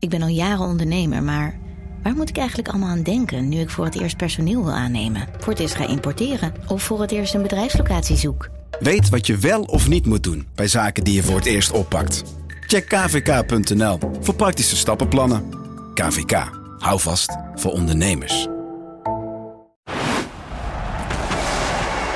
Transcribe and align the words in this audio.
Ik 0.00 0.08
ben 0.08 0.22
al 0.22 0.28
jaren 0.28 0.66
ondernemer, 0.66 1.22
maar 1.22 1.58
waar 2.02 2.14
moet 2.14 2.28
ik 2.28 2.36
eigenlijk 2.36 2.68
allemaal 2.68 2.88
aan 2.88 3.02
denken 3.02 3.48
nu 3.48 3.58
ik 3.58 3.70
voor 3.70 3.84
het 3.84 4.00
eerst 4.00 4.16
personeel 4.16 4.64
wil 4.64 4.72
aannemen, 4.72 5.28
voor 5.38 5.52
het 5.52 5.62
eerst 5.62 5.74
ga 5.74 5.88
importeren 5.88 6.54
of 6.68 6.82
voor 6.82 7.00
het 7.00 7.10
eerst 7.10 7.34
een 7.34 7.42
bedrijfslocatie 7.42 8.16
zoek? 8.16 8.48
Weet 8.78 9.08
wat 9.08 9.26
je 9.26 9.36
wel 9.36 9.62
of 9.62 9.88
niet 9.88 10.06
moet 10.06 10.22
doen 10.22 10.46
bij 10.54 10.68
zaken 10.68 11.04
die 11.04 11.14
je 11.14 11.22
voor 11.22 11.36
het 11.36 11.46
eerst 11.46 11.70
oppakt. 11.70 12.22
Check 12.66 12.88
kvk.nl 12.88 13.98
voor 14.20 14.34
praktische 14.34 14.76
stappenplannen. 14.76 15.44
KVK. 15.94 16.50
Hou 16.78 17.00
vast 17.00 17.36
voor 17.54 17.72
ondernemers. 17.72 18.48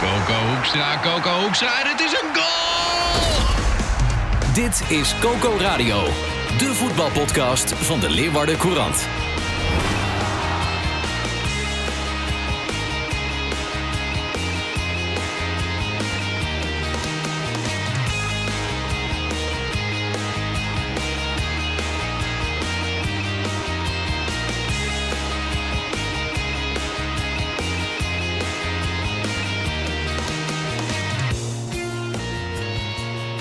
Coco 0.01 0.55
Hoekstra, 0.55 1.01
Coco 1.03 1.41
Hoekstra, 1.41 1.71
het 1.73 2.01
is 2.01 2.13
een 2.13 2.35
goal! 2.35 2.65
Dit 4.55 4.83
is 4.99 5.15
Coco 5.21 5.57
Radio, 5.59 5.97
de 6.59 6.75
voetbalpodcast 6.75 7.75
van 7.75 8.01
de 8.01 8.11
Leeuwarden 8.11 8.57
Courant. 8.57 9.09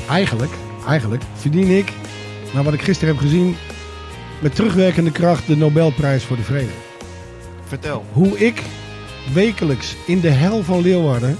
Eigenlijk, 0.09 0.51
eigenlijk 0.87 1.23
verdien 1.35 1.77
ik, 1.77 1.91
naar 2.53 2.63
wat 2.63 2.73
ik 2.73 2.81
gisteren 2.81 3.13
heb 3.13 3.23
gezien, 3.23 3.55
met 4.39 4.55
terugwerkende 4.55 5.11
kracht 5.11 5.47
de 5.47 5.55
Nobelprijs 5.57 6.23
voor 6.23 6.35
de 6.35 6.43
Vrede. 6.43 6.71
Vertel. 7.67 8.05
Hoe 8.11 8.37
ik 8.37 8.61
wekelijks 9.33 9.95
in 10.07 10.19
de 10.19 10.29
hel 10.29 10.63
van 10.63 10.81
Leeuwarden 10.81 11.37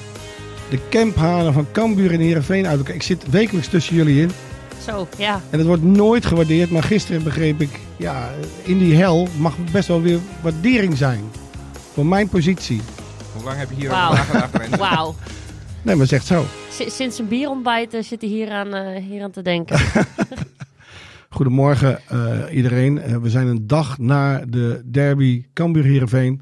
de 0.70 0.80
camphanen 0.90 1.54
van 1.54 1.68
Cambuur 1.72 2.12
en 2.12 2.20
Heerenveen 2.20 2.68
uit 2.68 2.78
elkaar... 2.78 2.96
Ik 2.96 3.04
zit 3.04 3.30
wekelijks 3.30 3.68
tussen 3.68 3.96
jullie 3.96 4.22
in 4.22 4.32
Zo, 4.86 5.08
ja. 5.18 5.42
en 5.50 5.58
het 5.58 5.68
wordt 5.68 5.84
nooit 5.84 6.26
gewaardeerd. 6.26 6.70
Maar 6.72 6.84
gisteren 6.84 7.24
begreep 7.24 7.62
ik, 7.62 7.80
ja, 7.98 8.30
in 8.64 8.78
die 8.78 8.96
hel 8.96 9.28
mag 9.38 9.56
best 9.72 9.88
wel 9.88 10.02
weer 10.02 10.20
waardering 10.42 10.98
zijn. 10.98 11.24
Voor 11.94 12.06
mijn 12.06 12.30
positie. 12.30 12.82
Hoe 13.36 13.44
lang 13.44 13.58
heb 13.58 13.70
je 13.70 13.76
hier 13.76 13.90
Wauw. 13.90 14.12
over 14.12 14.34
nagedacht? 14.34 14.76
Wauw. 14.78 15.16
Nee, 15.82 15.96
maar 15.96 16.08
zegt 16.08 16.26
zo. 16.26 16.46
Si- 16.72 16.90
Sinds 16.90 17.20
een 17.20 17.28
bierontbijt 17.28 17.94
eh, 17.94 18.04
zit 18.04 18.22
hij 18.22 18.30
hier 18.30 18.52
aan, 18.52 18.74
eh, 18.74 19.04
hier 19.04 19.24
aan 19.24 19.32
te 19.32 19.42
denken. 19.42 19.80
Goedemorgen 21.34 22.00
eh, 22.08 22.56
iedereen. 22.56 23.02
Eh, 23.02 23.18
we 23.18 23.30
zijn 23.30 23.48
een 23.48 23.68
dag 23.68 23.98
na 23.98 24.46
de 24.46 24.82
derby 24.86 25.46
Cambuur 25.54 25.84
Heerenveen. 25.84 26.42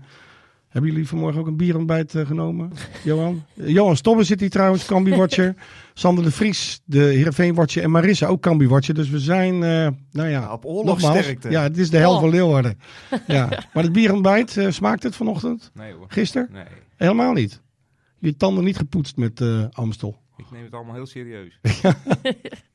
Hebben 0.67 0.91
jullie 0.91 1.07
vanmorgen 1.07 1.41
ook 1.41 1.47
een 1.47 1.57
bierontbijt 1.57 2.15
eh, 2.15 2.25
genomen, 2.25 2.71
Johan? 3.03 3.43
Johan 3.53 3.95
Stobbe 3.95 4.23
zit 4.23 4.39
hier 4.39 4.49
trouwens, 4.49 4.85
Cambuur-watcher. 4.85 5.55
Sander 5.93 6.23
de 6.23 6.31
Vries, 6.31 6.81
de 6.85 6.99
Heerenveen-watcher. 7.03 7.83
En 7.83 7.91
Marissa, 7.91 8.27
ook 8.27 8.41
Cambuur-watcher. 8.41 8.93
Dus 8.93 9.09
we 9.09 9.19
zijn, 9.19 9.53
eh, 9.63 9.87
nou 10.11 10.29
ja... 10.29 10.53
Op 10.53 10.65
oorlogsterkte. 10.65 11.49
Ja, 11.49 11.63
het 11.63 11.77
is 11.77 11.89
de 11.89 11.97
hel 11.97 12.13
Oh. 12.13 12.19
van 12.19 12.29
Leeuwarden. 12.29 12.79
Ja. 13.27 13.45
Maar 13.73 13.83
het 13.83 13.91
bierontbijt, 13.91 14.57
eh, 14.57 14.69
smaakt 14.69 15.03
het 15.03 15.15
vanochtend? 15.15 15.71
Nee 15.73 15.93
hoor. 15.93 16.05
Gisteren? 16.07 16.49
Nee, 16.51 16.63
Helemaal 16.95 17.33
niet. 17.33 17.61
Je 18.19 18.35
tanden 18.37 18.63
niet 18.63 18.77
gepoetst 18.77 19.17
met 19.17 19.41
eh, 19.41 19.65
Amstel. 19.71 20.21
ik 20.37 20.51
neem 20.51 20.63
het 20.63 20.73
allemaal 20.73 20.93
heel 20.95 21.05
serieus. 21.05 21.59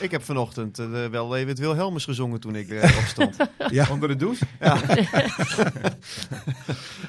Ik 0.00 0.10
heb 0.10 0.22
vanochtend 0.24 0.78
eh, 0.78 0.86
wel 1.10 1.36
even 1.36 1.48
het 1.48 1.58
Wilhelmus 1.58 2.04
gezongen 2.04 2.40
toen 2.40 2.54
ik 2.56 2.68
eh, 2.70 2.98
opstond. 2.98 3.36
Ja. 3.70 3.86
Onder 3.90 4.08
de 4.08 4.16
douche? 4.16 4.44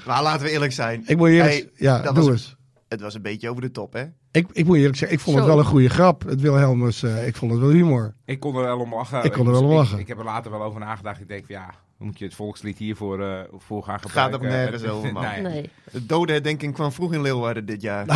maar 0.06 0.24
laten 0.24 0.46
we 0.46 0.52
eerlijk 0.52 0.72
zijn. 0.72 1.04
Ik 1.06 1.18
moet 1.18 1.30
je 1.30 1.34
eerlijk... 1.36 1.54
Hey, 1.54 1.70
ja, 1.76 2.02
dat 2.02 2.16
doe 2.16 2.24
was- 2.24 2.34
eens. 2.34 2.56
Het 2.88 3.02
was 3.02 3.14
een 3.14 3.22
beetje 3.22 3.50
over 3.50 3.62
de 3.62 3.72
top, 3.72 3.94
hè? 3.94 4.04
Ik, 4.32 4.48
ik 4.52 4.66
moet 4.66 4.74
je 4.76 4.80
eerlijk 4.80 4.98
zeggen, 4.98 5.18
ik 5.18 5.24
vond 5.24 5.36
het 5.36 5.46
Zo. 5.46 5.52
wel 5.52 5.60
een 5.60 5.66
goede 5.70 5.90
grap. 5.90 6.24
Het 6.24 6.42
Wilhelmus, 6.42 7.04
eh, 7.04 7.28
ik 7.28 7.36
vond 7.36 7.52
het 7.52 7.60
wel 7.60 7.70
humor. 7.70 8.16
Ik 8.26 8.40
kon 8.40 8.56
er 8.56 8.62
wel 8.64 8.80
om 8.80 8.94
lachen. 8.96 9.24
Ik 9.24 9.32
kon 9.32 9.46
er 9.46 9.52
wel 9.52 9.64
om 9.64 9.72
lachen. 9.74 9.96
Ik, 9.96 10.02
ik 10.02 10.08
heb 10.08 10.18
er 10.18 10.24
later 10.24 10.52
wel 10.52 10.64
over 10.64 10.80
nagedacht. 10.80 11.22
Ik 11.22 11.28
denk 11.28 11.46
van 11.46 11.56
ja, 11.56 11.74
moet 11.98 12.20
je 12.20 12.26
het 12.26 12.34
volkslied 12.34 12.78
hiervoor 12.78 13.22
eh 13.24 13.40
voor 13.58 13.84
gaan 13.84 14.00
Gaat 14.00 14.06
gebruiken? 14.10 14.40
ook 14.40 14.46
nergens 14.46 14.84
Eh, 14.84 14.96
over, 14.96 15.14
man. 15.14 15.24
Nee. 15.24 15.42
Nee. 15.42 15.70
De 15.92 16.06
dodenherdenking 16.06 16.74
kwam 16.74 16.92
vroeg 16.92 17.14
in 17.14 17.22
Leeuwarden 17.22 17.66
dit 17.66 17.82
jaar. 17.82 18.06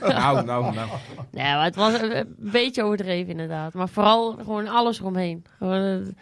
Nou, 0.00 0.44
nou, 0.44 0.74
nou. 0.74 0.88
Nee, 1.30 1.44
maar 1.52 1.64
het 1.64 1.76
was 1.76 2.00
een, 2.00 2.16
een 2.16 2.34
beetje 2.38 2.82
overdreven 2.82 3.30
inderdaad. 3.30 3.74
Maar 3.74 3.88
vooral 3.88 4.32
gewoon 4.32 4.68
alles 4.68 5.00
eromheen. 5.00 5.44
Gewoon, 5.58 6.14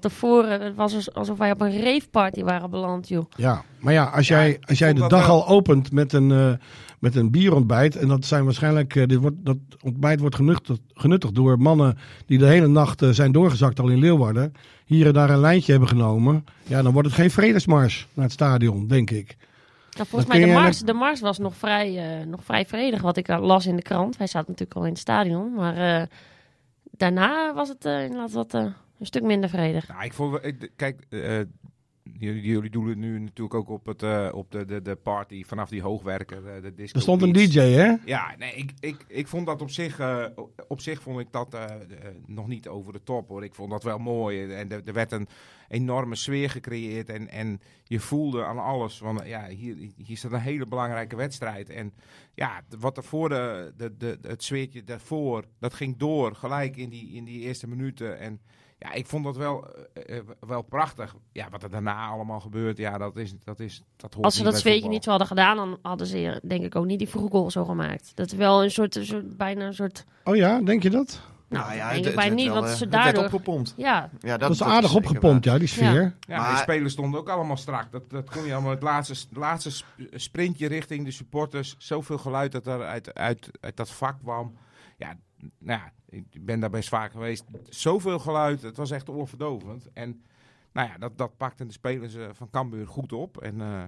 van 0.00 0.10
tevoren, 0.10 0.60
het 0.60 0.74
was 0.74 0.94
als- 0.94 1.12
alsof 1.14 1.38
wij 1.38 1.50
op 1.50 1.60
een 1.60 1.80
raveparty 1.82 2.42
waren 2.42 2.70
beland, 2.70 3.08
joh. 3.08 3.24
Ja, 3.36 3.62
maar 3.78 3.92
ja, 3.92 4.04
als 4.04 4.28
jij, 4.28 4.58
als 4.68 4.78
jij 4.78 4.92
de 4.92 5.08
dag 5.08 5.26
wel- 5.26 5.44
al 5.44 5.48
opent 5.48 5.92
met 5.92 6.12
een, 6.12 6.30
eh, 6.32 6.52
met 6.98 7.16
een 7.16 7.30
bierontbijt. 7.30 7.96
En 7.96 8.08
dat 8.08 8.24
zijn 8.24 8.44
waarschijnlijk, 8.44 8.96
eh, 8.96 9.06
dit 9.06 9.18
wordt, 9.18 9.36
dat 9.38 9.56
ontbijt 9.82 10.20
wordt 10.20 10.34
genuttigd, 10.34 10.80
genuttigd 10.94 11.34
door 11.34 11.58
mannen 11.58 11.98
die 12.26 12.38
de 12.38 12.46
hele 12.46 12.66
nacht 12.66 13.02
eh, 13.02 13.08
zijn 13.10 13.32
doorgezakt 13.32 13.80
al 13.80 13.88
in 13.88 13.98
Leeuwarden. 13.98 14.52
Hier 14.84 15.06
en 15.06 15.12
daar 15.12 15.30
een 15.30 15.38
lijntje 15.40 15.70
hebben 15.70 15.88
genomen. 15.88 16.44
Ja, 16.66 16.82
dan 16.82 16.92
wordt 16.92 17.08
het 17.08 17.16
geen 17.16 17.30
vredesmars 17.30 18.06
naar 18.14 18.24
het 18.24 18.32
stadion, 18.34 18.86
denk 18.86 19.10
ik. 19.10 19.36
Nou, 19.96 20.06
volgens 20.08 20.30
mij, 20.30 20.40
de 20.40 20.52
mars, 20.52 20.78
de 20.78 20.92
mars 20.92 21.20
was 21.20 21.38
nog 21.38 21.54
vrij, 21.56 22.18
eh, 22.20 22.26
nog 22.26 22.44
vrij 22.44 22.66
vredig, 22.66 23.02
wat 23.02 23.16
ik 23.16 23.28
las 23.28 23.66
in 23.66 23.76
de 23.76 23.82
krant. 23.82 24.16
Wij 24.16 24.26
zaten 24.26 24.48
natuurlijk 24.50 24.78
al 24.78 24.84
in 24.84 24.90
het 24.92 24.98
stadion. 25.00 25.54
Maar 25.54 25.76
eh, 26.00 26.06
daarna 26.90 27.54
was 27.54 27.68
het 27.68 27.84
eh, 27.84 28.02
inderdaad 28.04 28.32
wat, 28.32 28.54
eh, 28.54 28.64
een 28.98 29.06
stuk 29.06 29.22
minder 29.22 29.48
vredig. 29.48 29.88
Nou, 29.88 30.04
ik 30.04 30.12
vond, 30.12 30.30
wel- 30.30 30.44
ik, 30.46 30.70
kijk, 30.76 31.06
eh, 31.08 31.40
jullie, 32.18 32.42
jullie 32.42 32.70
doen 32.70 32.88
het 32.88 32.98
nu 32.98 33.18
natuurlijk 33.18 33.54
ook 33.54 33.68
op, 33.68 33.86
het, 33.86 34.02
eh, 34.02 34.28
op 34.32 34.50
de, 34.50 34.64
de, 34.64 34.82
de 34.82 34.96
party 34.96 35.44
vanaf 35.44 35.68
die 35.68 35.82
hoogwerker. 35.82 36.46
eh, 36.56 36.62
de 36.62 36.74
disco 36.74 36.96
Er 36.96 37.02
stond 37.02 37.22
een. 37.22 37.32
DJ, 37.32 37.58
hè? 37.60 37.94
Ja, 38.04 38.34
nee, 38.38 38.52
ik, 38.54 38.70
ik, 38.80 39.04
ik 39.08 39.26
vond 39.28 39.46
dat 39.46 39.62
op 39.62 39.70
zich, 39.70 39.98
eh, 39.98 40.24
op 40.68 40.80
zich 40.80 41.02
vond 41.02 41.20
ik 41.20 41.26
dat 41.30 41.54
eh, 41.54 41.64
eh, 41.64 41.80
nog 42.26 42.46
niet 42.46 42.68
over 42.68 42.92
de 42.92 43.02
top 43.02 43.28
hoor. 43.28 43.44
Ik 43.44 43.54
vond 43.54 43.70
dat 43.70 43.82
wel 43.82 43.98
mooi. 43.98 44.52
En 44.52 44.70
er, 44.70 44.82
er 44.84 44.92
werd 44.92 45.12
een 45.12 45.28
enorme 45.68 46.14
sfeer 46.14 46.50
gecreëerd 46.50 47.08
en, 47.08 47.28
en 47.28 47.60
je 47.84 48.00
voelde 48.00 48.44
aan 48.44 48.58
alles 48.58 48.98
van 48.98 49.20
ja, 49.24 49.46
hier, 49.48 49.90
hier 49.96 50.16
staat 50.16 50.32
een 50.32 50.40
hele 50.40 50.66
belangrijke 50.66 51.16
wedstrijd. 51.16 51.70
En 51.70 51.92
ja, 52.34 52.62
wat 52.78 52.96
er 52.96 53.04
voor 53.04 53.28
de, 53.28 53.72
de, 53.76 53.96
de, 53.96 54.18
het 54.22 54.42
sfeertje 54.42 54.84
daarvoor, 54.84 55.44
dat 55.58 55.74
ging 55.74 55.96
door 55.96 56.34
gelijk 56.34 56.76
in 56.76 56.88
die, 56.88 57.12
in 57.12 57.24
die 57.24 57.40
eerste 57.40 57.68
minuten. 57.68 58.18
En 58.18 58.40
ja, 58.78 58.92
ik 58.92 59.06
vond 59.06 59.24
dat 59.24 59.36
wel, 59.36 59.66
eh, 59.94 60.16
eh, 60.18 60.24
wel 60.40 60.62
prachtig. 60.62 61.14
Ja, 61.32 61.48
wat 61.50 61.62
er 61.62 61.70
daarna 61.70 62.06
allemaal 62.06 62.40
gebeurt, 62.40 62.76
ja, 62.76 62.98
dat 62.98 63.16
is, 63.16 63.34
dat 63.44 63.60
is, 63.60 63.82
dat 63.96 64.12
hoort 64.14 64.24
Als 64.24 64.36
ze 64.36 64.42
dat 64.42 64.52
bij 64.52 64.60
zweetje 64.60 64.88
niet 64.88 65.04
zo 65.04 65.10
hadden 65.10 65.28
gedaan, 65.28 65.56
dan 65.56 65.78
hadden 65.82 66.06
ze 66.06 66.40
denk 66.42 66.64
ik 66.64 66.76
ook 66.76 66.86
niet 66.86 66.98
die 66.98 67.08
vroege 67.08 67.30
goal 67.30 67.50
zo 67.50 67.64
gemaakt. 67.64 68.12
Dat 68.14 68.26
is 68.32 68.38
wel 68.38 68.62
een 68.64 68.70
soort, 68.70 68.96
een 68.96 69.06
soort 69.06 69.36
bijna 69.36 69.66
een 69.66 69.74
soort... 69.74 70.04
Oh 70.24 70.36
ja, 70.36 70.60
denk 70.60 70.82
je 70.82 70.90
dat? 70.90 71.20
Nou, 71.48 71.64
Nou 71.64 71.76
ja, 71.76 71.92
denk 71.92 72.06
ik 72.06 72.14
werd 72.14 72.34
niet, 72.34 72.46
wel, 72.46 72.54
want 72.54 72.66
eh, 72.66 72.72
ze 72.72 72.88
daardoor... 72.88 73.24
opgepompt. 73.24 73.74
Ja, 73.76 74.10
Ja, 74.20 74.36
Dat 74.36 74.50
is 74.50 74.60
is 74.60 74.66
aardig 74.66 74.94
opgepompt, 74.94 75.44
waar. 75.44 75.54
ja, 75.54 75.60
die 75.60 75.68
sfeer. 75.68 76.02
Ja, 76.02 76.12
de 76.20 76.50
Maar- 76.50 76.56
spelers 76.58 76.92
stonden 76.92 77.20
ook 77.20 77.28
allemaal 77.28 77.56
strak. 77.56 77.92
Dat, 77.92 78.10
dat 78.10 78.30
kon 78.30 78.44
je 78.44 78.52
allemaal 78.52 78.70
het 78.70 78.82
laatste, 78.82 79.26
laatste 79.32 79.70
sp- 79.70 79.86
sprintje 80.14 80.66
richting 80.68 81.04
de 81.04 81.10
supporters. 81.10 81.74
Zoveel 81.78 82.18
geluid 82.18 82.52
dat 82.52 82.66
er 82.66 82.84
uit, 82.84 83.14
uit, 83.14 83.50
uit 83.60 83.76
dat 83.76 83.90
vak 83.90 84.18
kwam. 84.22 84.56
Ja, 84.96 85.16
nou 85.58 85.80
ja, 85.80 85.92
ik 86.08 86.44
ben 86.44 86.60
daar 86.60 86.70
best 86.70 86.88
vaak 86.88 87.10
geweest. 87.12 87.44
Zoveel 87.68 88.18
geluid, 88.18 88.62
het 88.62 88.76
was 88.76 88.90
echt 88.90 89.08
oorverdovend. 89.08 89.88
En 89.92 90.22
nou 90.72 90.88
ja, 90.88 90.98
dat, 90.98 91.18
dat 91.18 91.36
pakten 91.36 91.66
de 91.66 91.72
spelers 91.72 92.14
eh, 92.14 92.24
van 92.32 92.50
Cambuur 92.50 92.86
goed 92.86 93.12
op. 93.12 93.36
En, 93.42 93.60
eh, 93.60 93.82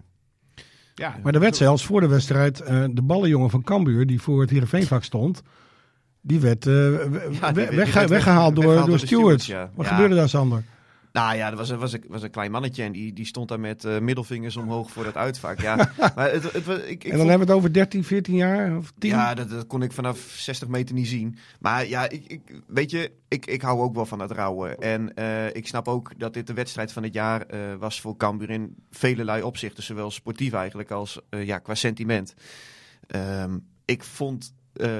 ja, 0.95 1.17
Maar 1.23 1.35
er 1.35 1.41
werd 1.41 1.57
zelfs 1.57 1.87
voor 1.87 2.01
de 2.01 2.09
wedstrijd 2.09 2.61
eh, 2.61 2.85
de 2.91 3.03
ballenjongen 3.03 3.51
van 3.51 3.63
Cambuur, 3.63 4.07
die 4.07 4.21
voor 4.23 4.41
het 4.41 4.51
Heerenveenvak 4.51 5.05
stond, 5.05 5.43
die 6.21 6.41
werd, 6.41 6.67
eh, 6.67 6.73
we- 6.73 6.99
Ja, 7.01 7.09
die 7.09 7.31
we- 7.31 7.53
werd- 7.53 7.69
die 7.69 7.79
wegge- 7.79 7.99
werd 7.99 8.11
weggehaald 8.11 8.55
door, 8.55 8.65
weggehaald 8.65 8.89
door 8.91 8.99
stewards. 8.99 9.45
stewards, 9.45 9.71
ja. 9.71 9.77
Wat 9.77 9.87
Ja. 9.87 9.93
gebeurde 9.93 10.15
daar, 10.15 10.29
Sander? 10.29 10.63
Nou 11.17 11.37
ja, 11.37 11.51
dat 11.51 11.59
was 11.59 11.69
een, 11.69 11.79
was 11.79 11.97
was 12.09 12.23
een 12.23 12.31
klein 12.31 12.51
mannetje 12.51 12.83
en 12.83 12.93
die, 12.93 13.13
die 13.13 13.25
stond 13.25 13.49
daar 13.49 13.61
met 13.61 13.85
eh, 13.85 13.99
middelvingers 13.99 14.57
omhoog 14.57 14.91
voor 14.91 15.05
dat 15.05 15.17
uitvak. 15.17 15.61
Ja, 15.61 15.77
maar 16.15 16.33
het, 16.33 16.53
het, 16.53 16.67
ik, 16.69 16.69
ik 16.69 17.05
en 17.05 17.11
dan 17.11 17.19
vond- 17.19 17.29
hebben 17.29 17.47
we 17.47 17.53
het 17.53 17.63
over 17.63 17.73
13, 17.73 18.05
14 18.05 18.35
jaar 18.35 18.77
of 18.77 18.93
10? 18.99 19.11
Ja, 19.11 19.35
dat, 19.35 19.51
dat 19.51 19.67
kon 19.67 19.83
ik 19.83 19.93
vanaf 19.93 20.19
60 20.19 20.69
meter 20.69 20.95
niet 20.95 21.09
zien. 21.09 21.37
Maar 21.61 21.89
ja, 21.89 22.09
ik, 22.09 22.25
ik, 22.27 22.61
weet 22.67 22.91
je, 22.91 23.13
ik, 23.29 23.47
ik 23.47 23.63
hou 23.63 23.81
ook 23.81 23.95
wel 23.95 24.07
van 24.07 24.19
het 24.19 24.31
rouwen. 24.31 24.79
En 24.79 25.15
eh, 25.15 25.55
ik 25.55 25.67
snap 25.67 25.89
ook 25.89 26.13
dat 26.19 26.35
dit 26.35 26.47
de 26.47 26.55
wedstrijd 26.55 26.93
van 26.93 27.03
het 27.03 27.15
jaar 27.15 27.43
eh, 27.43 27.61
was 27.79 28.01
voor 28.01 28.17
Cambuur 28.17 28.51
in 28.51 28.77
velelei 28.91 29.43
opzichten. 29.43 29.83
Zowel 29.83 30.11
sportief 30.11 30.53
eigenlijk 30.53 30.91
als 30.91 31.21
ja, 31.31 31.59
qua 31.59 31.75
sentiment. 31.75 32.35
Ehm, 33.07 33.59
ik 33.85 34.05
vond 34.05 34.55
eh, 34.77 34.91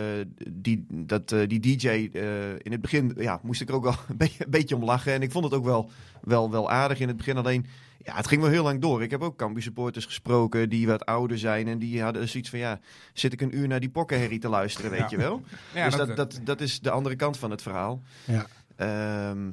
die, 0.53 0.87
dat, 0.89 1.33
eh, 1.33 1.49
die 1.49 1.61
DJ 1.61 1.89
eh, 1.89 2.51
in 2.51 2.73
het 2.73 2.81
begin, 2.81 3.13
ja, 3.17 3.41
moest 3.43 3.61
ik 3.61 3.69
er 3.69 3.75
ook 3.75 3.83
wel 3.85 3.95
een 4.09 4.17
beetje, 4.17 4.45
een 4.45 4.51
beetje 4.51 4.75
om 4.75 4.85
lachen. 4.85 5.13
En 5.13 5.23
ik 5.23 5.31
vond 5.31 5.45
het 5.45 5.55
ook 5.55 5.65
wel, 5.65 5.91
wel, 6.23 6.51
wel 6.51 6.71
aardig 6.71 7.01
in 7.01 7.09
het 7.09 7.17
begin. 7.17 7.37
Alleen, 7.37 7.67
ja, 8.05 8.15
het 8.17 8.27
ging 8.29 8.41
wel 8.43 8.51
heel 8.51 8.63
lang 8.63 8.81
door. 8.81 9.03
Ik 9.03 9.11
heb 9.11 9.23
ook 9.23 9.37
Cambuur 9.37 9.63
supporters 9.63 10.05
gesproken 10.05 10.69
die 10.69 10.87
wat 10.87 11.05
ouder 11.05 11.39
zijn. 11.39 11.69
En 11.69 11.79
die 11.79 12.03
hadden 12.03 12.29
zoiets 12.29 12.51
van, 12.51 12.59
ja, 12.59 12.81
zit 13.13 13.33
ik 13.33 13.41
een 13.41 13.57
uur 13.57 13.69
naar 13.69 13.81
die 13.81 13.89
pokkenherrie 13.91 14.39
te 14.39 14.49
luisteren, 14.49 14.91
weet 14.91 15.01
Ja. 15.01 15.07
je 15.11 15.17
wel? 15.17 15.43
ja, 15.75 15.85
dus 15.89 15.97
dat- 15.97 16.17
dat, 16.17 16.41
dat, 16.45 16.61
is 16.61 16.81
de 16.81 16.91
andere 16.91 17.17
kant 17.17 17.39
van 17.39 17.51
het 17.51 17.63
verhaal. 17.63 18.03
Ja. 18.25 18.47
Ehm, 18.77 19.51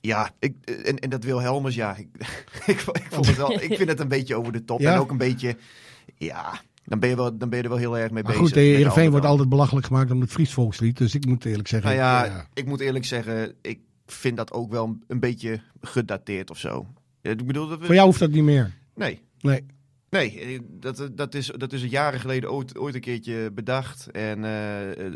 Ja, 0.00 0.30
ik, 0.38 0.54
en, 0.84 0.98
en 0.98 1.10
dat 1.10 1.24
Wilhelmus, 1.24 1.74
ja. 1.74 1.96
Ik, 1.96 2.08
ik, 2.66 2.80
ik, 3.02 3.06
vond 3.10 3.26
het 3.26 3.36
wel, 3.36 3.52
ik 3.52 3.76
vind 3.76 3.88
het 3.88 4.00
een 4.00 4.08
beetje 4.08 4.34
over 4.36 4.52
de 4.52 4.64
top. 4.64 4.80
Ja? 4.80 4.92
En 4.92 4.98
ook 4.98 5.10
een 5.10 5.16
beetje, 5.16 5.56
ja, 6.16 6.60
dan 6.88 6.98
ben 6.98 7.08
je, 7.08 7.16
wel, 7.16 7.38
dan 7.38 7.48
ben 7.48 7.58
je 7.58 7.64
er 7.64 7.70
wel 7.70 7.78
heel 7.78 7.98
erg 7.98 8.10
mee 8.10 8.22
Maar 8.22 8.32
bezig. 8.32 8.46
goed, 8.46 8.54
Heerenveen 8.54 9.10
wordt 9.10 9.26
altijd 9.26 9.48
belachelijk 9.48 9.86
gemaakt 9.86 10.10
om 10.10 10.20
het 10.20 10.30
Fries 10.30 10.52
volkslied. 10.52 10.96
Dus 10.96 11.14
ik 11.14 11.26
moet 11.26 11.44
eerlijk 11.44 11.68
zeggen... 11.68 11.90
Nou 11.90 12.02
ja, 12.02 12.24
ja. 12.24 12.48
ik 12.54 12.66
moet 12.66 12.80
eerlijk 12.80 13.04
zeggen, 13.04 13.54
ik 13.62 13.78
vind 14.06 14.36
dat 14.36 14.52
ook 14.52 14.70
wel 14.70 14.98
een, 15.06 15.20
beetje 15.20 15.60
gedateerd 15.80 16.50
of 16.50 16.58
zo. 16.58 16.86
Ik 17.22 17.46
bedoel, 17.46 17.68
dat 17.68 17.78
we, 17.78 17.84
Voor 17.84 17.94
jou 17.94 18.06
hoeft 18.06 18.18
dat 18.20 18.30
niet 18.30 18.44
meer. 18.44 18.76
Nee, 18.94 19.20
Nee. 19.40 19.64
Nee, 20.10 20.40
eh, 20.40 20.60
dat, 20.70 21.10
dat, 21.12 21.34
is, 21.34 21.46
dat 21.56 21.72
is 21.72 21.82
jaren 21.82 22.20
geleden 22.20 22.52
ooit, 22.52 22.78
ooit 22.78 22.94
een 22.94 23.00
keertje 23.00 23.50
bedacht. 23.52 24.10
En 24.10 24.44
eh, 24.44 25.06
eh, 25.06 25.12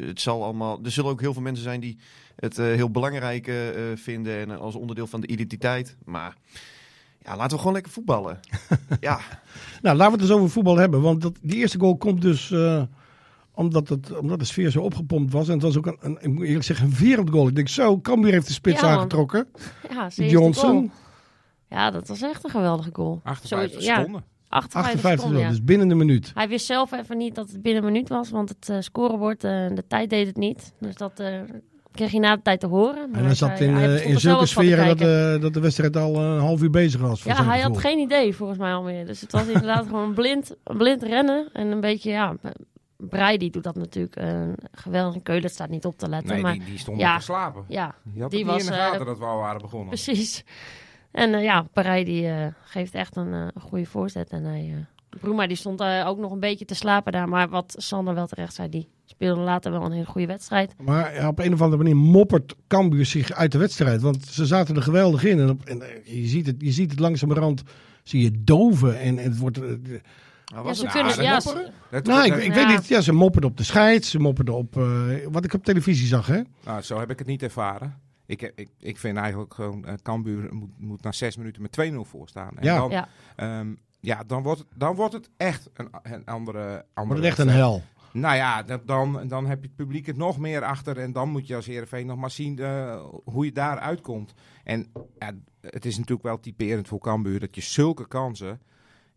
het 0.00 0.20
zal 0.20 0.44
allemaal. 0.44 0.80
Er 0.84 0.90
zullen 0.90 1.10
ook 1.10 1.20
heel 1.20 1.32
veel 1.32 1.42
mensen 1.42 1.64
zijn 1.64 1.80
die 1.80 1.98
het 2.40 2.58
eh, 2.58 2.66
heel 2.66 2.90
belangrijk 2.90 3.46
eh, 3.46 3.68
eh, 3.92 3.98
vinden. 3.98 4.38
En 4.38 4.58
als 4.58 4.74
onderdeel 4.74 5.06
van 5.06 5.20
de 5.20 5.26
identiteit. 5.26 5.96
Maar 6.04 6.36
ja, 7.22 7.36
laten 7.36 7.50
we 7.50 7.58
gewoon 7.58 7.72
lekker 7.72 7.92
voetballen. 7.92 8.40
ja, 9.00 9.20
Nou, 9.82 9.96
laten 9.96 10.12
we 10.16 10.20
het 10.22 10.30
eens 10.30 10.38
over 10.38 10.50
voetbal 10.50 10.76
hebben. 10.76 11.00
Want 11.00 11.22
dat, 11.22 11.38
die 11.42 11.56
eerste 11.56 11.78
goal 11.78 11.96
komt 11.96 12.20
dus 12.22 12.50
eh, 12.50 12.82
omdat, 13.54 13.88
het, 13.88 14.18
omdat 14.18 14.38
de 14.38 14.44
sfeer 14.44 14.70
zo 14.70 14.80
opgepompt 14.80 15.32
was. 15.32 15.46
En 15.46 15.52
het 15.54 15.62
was 15.62 15.76
ook 15.76 15.86
een, 15.86 15.96
een 16.00 16.18
ik 16.20 16.28
moet 16.28 16.46
eerlijk 16.46 16.64
zeggen, 16.64 16.86
een 16.86 16.94
wereldgoal. 16.94 17.48
Ik 17.48 17.54
denk 17.54 17.68
zo, 17.68 18.00
Cambuur 18.00 18.32
heeft 18.32 18.46
de 18.46 18.52
spits 18.52 18.80
Ja, 18.80 18.88
aangetrokken. 18.88 19.46
Ja, 19.94 20.08
Johnson. 20.08 20.70
goal. 20.70 20.90
Ja, 21.68 21.90
dat 21.90 22.08
was 22.08 22.22
echt 22.22 22.44
een 22.44 22.50
geweldige 22.50 22.90
goal. 22.92 23.20
58 23.24 23.80
Zo- 23.82 23.86
ja, 23.86 23.96
seconden. 23.96 24.24
58, 24.48 24.92
58 24.92 25.18
seconden, 25.20 25.40
ja. 25.42 25.48
dus 25.48 25.64
binnen 25.64 25.88
de 25.88 25.94
minuut. 25.94 26.30
Hij 26.34 26.48
wist 26.48 26.66
zelf 26.66 26.92
even 26.92 27.16
niet 27.18 27.34
dat 27.34 27.50
het 27.50 27.62
binnen 27.62 27.84
een 27.84 27.92
minuut 27.92 28.08
was, 28.08 28.30
want 28.30 28.48
het 28.48 28.68
eh, 28.68 28.76
scorebord, 28.80 29.44
eh, 29.44 29.50
de 29.74 29.84
tijd 29.88 30.10
deed 30.10 30.26
het 30.26 30.36
niet. 30.36 30.72
Dus 30.80 30.94
dat 30.94 31.20
eh, 31.20 31.40
kreeg 31.92 32.10
hij 32.10 32.20
na 32.20 32.36
de 32.36 32.42
tijd 32.42 32.60
te 32.60 32.66
horen. 32.66 33.12
En 33.14 33.24
hij 33.24 33.34
zat 33.34 33.58
zei- 33.58 33.70
in, 33.70 33.76
hij 33.76 33.94
eh, 33.96 34.06
in 34.10 34.20
zulke 34.20 34.46
sferen 34.46 34.86
dat, 34.86 34.98
kijken. 34.98 35.34
eh, 35.34 35.40
dat 35.40 35.54
de 35.54 35.60
wedstrijd 35.60 35.96
al 35.96 36.16
een 36.16 36.40
half 36.40 36.62
uur 36.62 36.70
bezig 36.70 37.00
was. 37.00 37.22
Ja, 37.22 37.44
hij 37.44 37.60
had 37.60 37.78
geen 37.78 37.98
idee 37.98 38.34
volgens 38.34 38.58
mij 38.58 38.72
alweer. 38.74 39.06
Dus 39.06 39.20
het 39.20 39.32
was 39.32 39.46
inderdaad 39.46 39.86
gewoon 39.92 40.14
blind, 40.14 40.56
blind 40.64 41.02
rennen. 41.02 41.48
En 41.52 41.66
een 41.66 41.80
beetje, 41.80 42.10
ja, 42.10 42.34
Brei 42.96 43.38
die 43.38 43.50
doet 43.50 43.64
dat 43.64 43.74
natuurlijk 43.76 44.16
eh, 44.16 44.42
geweldig. 44.72 45.14
En 45.14 45.22
Keulen 45.22 45.50
staat 45.50 45.68
niet 45.68 45.84
op 45.84 45.98
te 45.98 46.08
letten. 46.08 46.32
Nee, 46.32 46.42
maar 46.42 46.52
die, 46.52 46.64
die 46.64 46.78
stond 46.78 47.00
ja. 47.00 47.16
te 47.16 47.22
slapen. 47.22 47.64
ja, 47.68 47.94
Die 48.02 48.22
had 48.22 48.30
die 48.30 48.38
het 48.44 48.48
niet 48.48 48.56
was, 48.56 48.64
in 48.64 48.70
de 48.72 48.78
eh, 48.78 48.90
gaten 48.90 49.06
dat 49.06 49.18
we 49.18 49.24
al 49.24 49.38
waren 49.38 49.60
begonnen. 49.60 49.88
precies. 49.88 50.44
En 51.10 51.34
eh, 51.34 51.42
ja, 51.42 51.62
Parij 51.72 52.04
die 52.04 52.26
eh, 52.28 52.46
geeft 52.64 52.94
echt 52.94 53.16
een, 53.16 53.32
eh, 53.34 53.62
goede 53.62 53.86
voorzet. 53.86 54.30
En 54.30 54.44
hij, 54.44 54.66
uh, 54.74 55.18
Bruma 55.20 55.46
die 55.46 55.56
stond 55.56 55.80
eh, 55.80 56.04
ook 56.06 56.18
nog 56.18 56.32
een 56.32 56.40
beetje 56.40 56.64
te 56.64 56.74
slapen 56.74 57.12
daar. 57.12 57.28
Maar 57.28 57.48
wat 57.48 57.74
Sander 57.78 58.14
wel 58.14 58.26
terecht 58.26 58.54
zei, 58.54 58.68
die 58.68 58.88
speelde 59.20 59.40
later 59.40 59.70
wel 59.72 59.84
een 59.84 59.92
hele 59.92 60.04
goede 60.06 60.26
wedstrijd. 60.26 60.74
Maar 60.82 61.14
ja, 61.14 61.28
op 61.28 61.38
een 61.38 61.52
of 61.52 61.60
andere 61.62 61.82
manier 61.82 61.96
moppert 61.96 62.54
Cambuur 62.68 63.06
zich 63.06 63.32
uit 63.32 63.52
de 63.52 63.58
wedstrijd. 63.58 64.00
Want 64.00 64.26
ze 64.26 64.46
zaten 64.46 64.76
er 64.76 64.82
geweldig 64.82 65.24
in. 65.24 65.38
En, 65.40 65.50
op, 65.50 65.64
en 65.64 65.82
eh, 65.82 66.20
je, 66.22 66.26
ziet 66.26 66.46
het, 66.46 66.56
je 66.58 66.70
ziet 66.72 66.90
het 66.90 67.00
langzamerhand, 67.00 67.62
zie 68.02 68.22
je 68.22 68.30
doven. 68.44 68.98
En, 69.00 69.18
en 69.18 69.24
het 69.30 69.38
wordt... 69.38 69.58
eh, 69.62 69.68
Ja, 70.44 70.74
ze 70.74 70.86
kunnen, 70.86 71.22
ja, 71.22 71.32
mopperen? 71.32 71.72
ze- 71.90 72.00
nou, 72.02 72.24
ik, 72.26 72.36
ik 72.36 72.54
Ja. 72.54 72.66
weet 72.66 72.76
niet. 72.76 72.86
Ja, 72.88 73.00
ze 73.00 73.12
mopperden 73.12 73.50
op 73.50 73.56
de 73.56 73.64
scheids. 73.64 74.10
Ze 74.10 74.18
mopperden 74.18 74.54
op... 74.54 74.76
eh, 74.76 74.84
wat 75.30 75.44
ik 75.44 75.54
op 75.54 75.64
televisie 75.64 76.06
zag, 76.06 76.26
hè? 76.26 76.40
Nou, 76.64 76.82
zo 76.82 76.98
heb 76.98 77.10
ik 77.10 77.18
het 77.18 77.26
niet 77.26 77.42
ervaren. 77.42 77.94
Ik, 78.26 78.40
heb- 78.40 78.52
ik, 78.58 78.68
ik 78.78 78.98
vind 78.98 79.16
eigenlijk 79.16 79.54
gewoon, 79.54 79.84
Cambuur 80.02 80.48
moet, 80.54 80.70
moet 80.78 81.02
na 81.02 81.12
zes 81.12 81.36
minuten 81.36 81.62
met 81.62 81.90
2-0 81.92 81.94
voor 82.10 82.28
staan. 82.28 82.50
En 82.58 82.64
Ja. 82.64 82.76
dan, 82.76 82.90
Ja. 82.90 83.08
ehm, 83.36 83.68
ja, 84.00 84.22
dan 84.26 84.42
wordt, 84.42 84.58
het, 84.60 84.68
dan 84.74 84.94
wordt 84.94 85.12
het 85.14 85.30
echt 85.36 85.70
een, 85.74 85.88
een 86.02 86.24
andere, 86.24 86.84
andere 86.94 86.94
Wordt 86.94 87.12
het 87.14 87.24
echt 87.24 87.38
een 87.38 87.48
hel. 87.54 87.82
Nou 88.12 88.36
ja, 88.36 88.62
dat- 88.62 88.86
dan, 88.86 89.28
dan 89.28 89.46
heb 89.46 89.60
je 89.62 89.66
het 89.66 89.76
publiek 89.76 90.06
het 90.06 90.16
nog 90.16 90.38
meer 90.38 90.62
achter. 90.62 90.98
En 90.98 91.12
dan 91.12 91.28
moet 91.30 91.46
je 91.46 91.54
als 91.56 91.66
Heerenveen 91.66 92.06
nog 92.06 92.16
maar 92.16 92.30
zien 92.30 92.58
eh, 92.58 93.02
hoe 93.24 93.44
je 93.44 93.52
daar 93.52 93.78
uitkomt. 93.78 94.34
En 94.64 94.86
ja, 95.18 95.32
het 95.60 95.84
is 95.84 95.94
natuurlijk 95.96 96.22
wel 96.26 96.40
typerend 96.40 96.88
voor 96.88 96.98
Cambuur 97.00 97.40
dat 97.40 97.54
je 97.54 97.60
zulke 97.60 98.08
kansen 98.08 98.60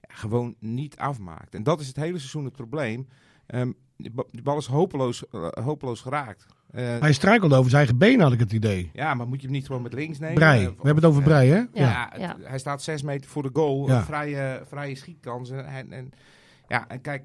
ja, 0.01 0.15
gewoon 0.15 0.55
niet 0.59 0.97
afmaakt. 0.97 1.55
En 1.55 1.63
dat 1.63 1.79
is 1.79 1.87
het 1.87 1.95
hele 1.95 2.17
seizoen 2.17 2.45
het 2.45 2.53
probleem. 2.53 3.07
Ehm, 3.45 3.71
die 4.31 4.41
bal 4.43 4.57
is 4.57 4.65
hopeloos, 4.65 5.29
eh, 5.29 5.47
hopeloos 5.63 6.01
geraakt. 6.01 6.45
Eh, 6.71 6.99
Hij 6.99 7.13
struikelde 7.13 7.55
over 7.55 7.69
zijn 7.69 7.81
eigen 7.85 7.99
been, 7.99 8.19
had 8.19 8.31
ik 8.31 8.39
het 8.39 8.51
idee. 8.51 8.89
ja, 8.93 9.13
maar 9.13 9.27
moet 9.27 9.39
je 9.41 9.47
hem 9.47 9.55
niet 9.55 9.65
gewoon 9.65 9.81
met 9.81 9.93
links 9.93 10.19
nemen? 10.19 10.35
Brei. 10.35 10.59
We 10.67 10.73
hebben 10.75 10.95
het 10.95 11.05
over 11.05 11.23
Brei, 11.23 11.49
hè? 11.49 11.55
Ja. 11.73 12.13
Ja, 12.17 12.37
hij 12.41 12.59
staat 12.59 12.81
zes 12.83 13.01
meter 13.01 13.29
voor 13.29 13.43
de 13.43 13.49
goal. 13.53 13.87
Ja. 13.87 14.03
Vrije, 14.03 14.61
vrije 14.67 14.95
schietkans. 14.95 15.49
En, 15.49 15.65
en, 15.65 15.91
en- 15.91 16.11
ja, 16.67 16.87
en 16.87 17.01
kijk, 17.01 17.23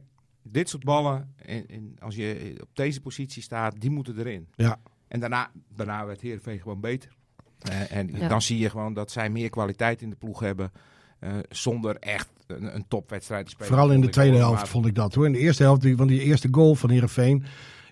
dit 0.50 0.68
soort 0.68 0.84
ballen, 0.84 1.34
en, 1.36 1.66
en 1.68 1.96
als 1.98 2.14
je 2.16 2.56
op 2.62 2.68
deze 2.72 3.00
positie 3.00 3.42
staat, 3.42 3.80
die 3.80 3.90
moeten 3.90 4.18
erin. 4.18 4.48
Ja. 4.54 4.76
En 5.08 5.20
daarna, 5.20 5.50
daarna 5.76 6.06
werd 6.06 6.20
Heerenveen 6.20 6.58
gewoon 6.60 6.80
beter. 6.80 7.10
Eh, 7.58 7.92
en 7.96 8.10
Ja. 8.14 8.28
dan 8.28 8.42
zie 8.42 8.58
je 8.58 8.70
gewoon 8.70 8.94
dat 8.94 9.10
zij 9.10 9.30
meer 9.30 9.50
kwaliteit 9.50 10.02
in 10.02 10.10
de 10.10 10.16
ploeg 10.16 10.40
hebben. 10.40 10.72
eh, 11.18 11.30
zonder 11.48 11.96
echt 11.96 12.28
een, 12.46 12.74
een 12.74 12.84
topwedstrijd 12.88 13.44
te 13.44 13.50
spelen. 13.50 13.68
Vooral 13.68 13.90
in 13.92 14.00
de 14.00 14.08
tweede 14.08 14.36
helft 14.36 14.54
Maar- 14.56 14.68
vond 14.68 14.86
ik 14.86 14.94
dat 14.94 15.14
hoor. 15.14 15.26
In 15.26 15.32
de 15.32 15.38
eerste 15.38 15.62
helft 15.62 15.80
die- 15.82 15.96
van 15.96 16.06
die 16.06 16.20
eerste 16.22 16.48
goal 16.50 16.74
van 16.74 16.90
Heerenveen. 16.90 17.44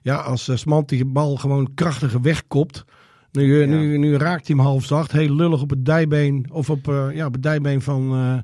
Ja, 0.02 0.16
als 0.16 0.48
uh, 0.48 0.56
Smant 0.56 0.88
die 0.88 1.04
bal 1.04 1.36
gewoon 1.36 1.74
krachtiger 1.74 2.20
wegkopt. 2.20 2.84
Nu, 3.32 3.60
Ja. 3.60 3.66
nu, 3.66 3.98
nu 3.98 4.16
raakt 4.16 4.46
hij 4.46 4.56
hem 4.56 4.64
half 4.64 4.84
zacht. 4.84 5.12
Heel 5.12 5.34
lullig 5.34 5.62
op 5.62 5.70
het 5.70 5.84
dijbeen. 5.84 6.46
Of 6.52 6.70
op, 6.70 6.88
eh, 6.88 7.08
ja, 7.14 7.26
op 7.26 7.32
het 7.32 7.42
dijbeen 7.42 7.82
van, 7.82 8.12
eh 8.14 8.38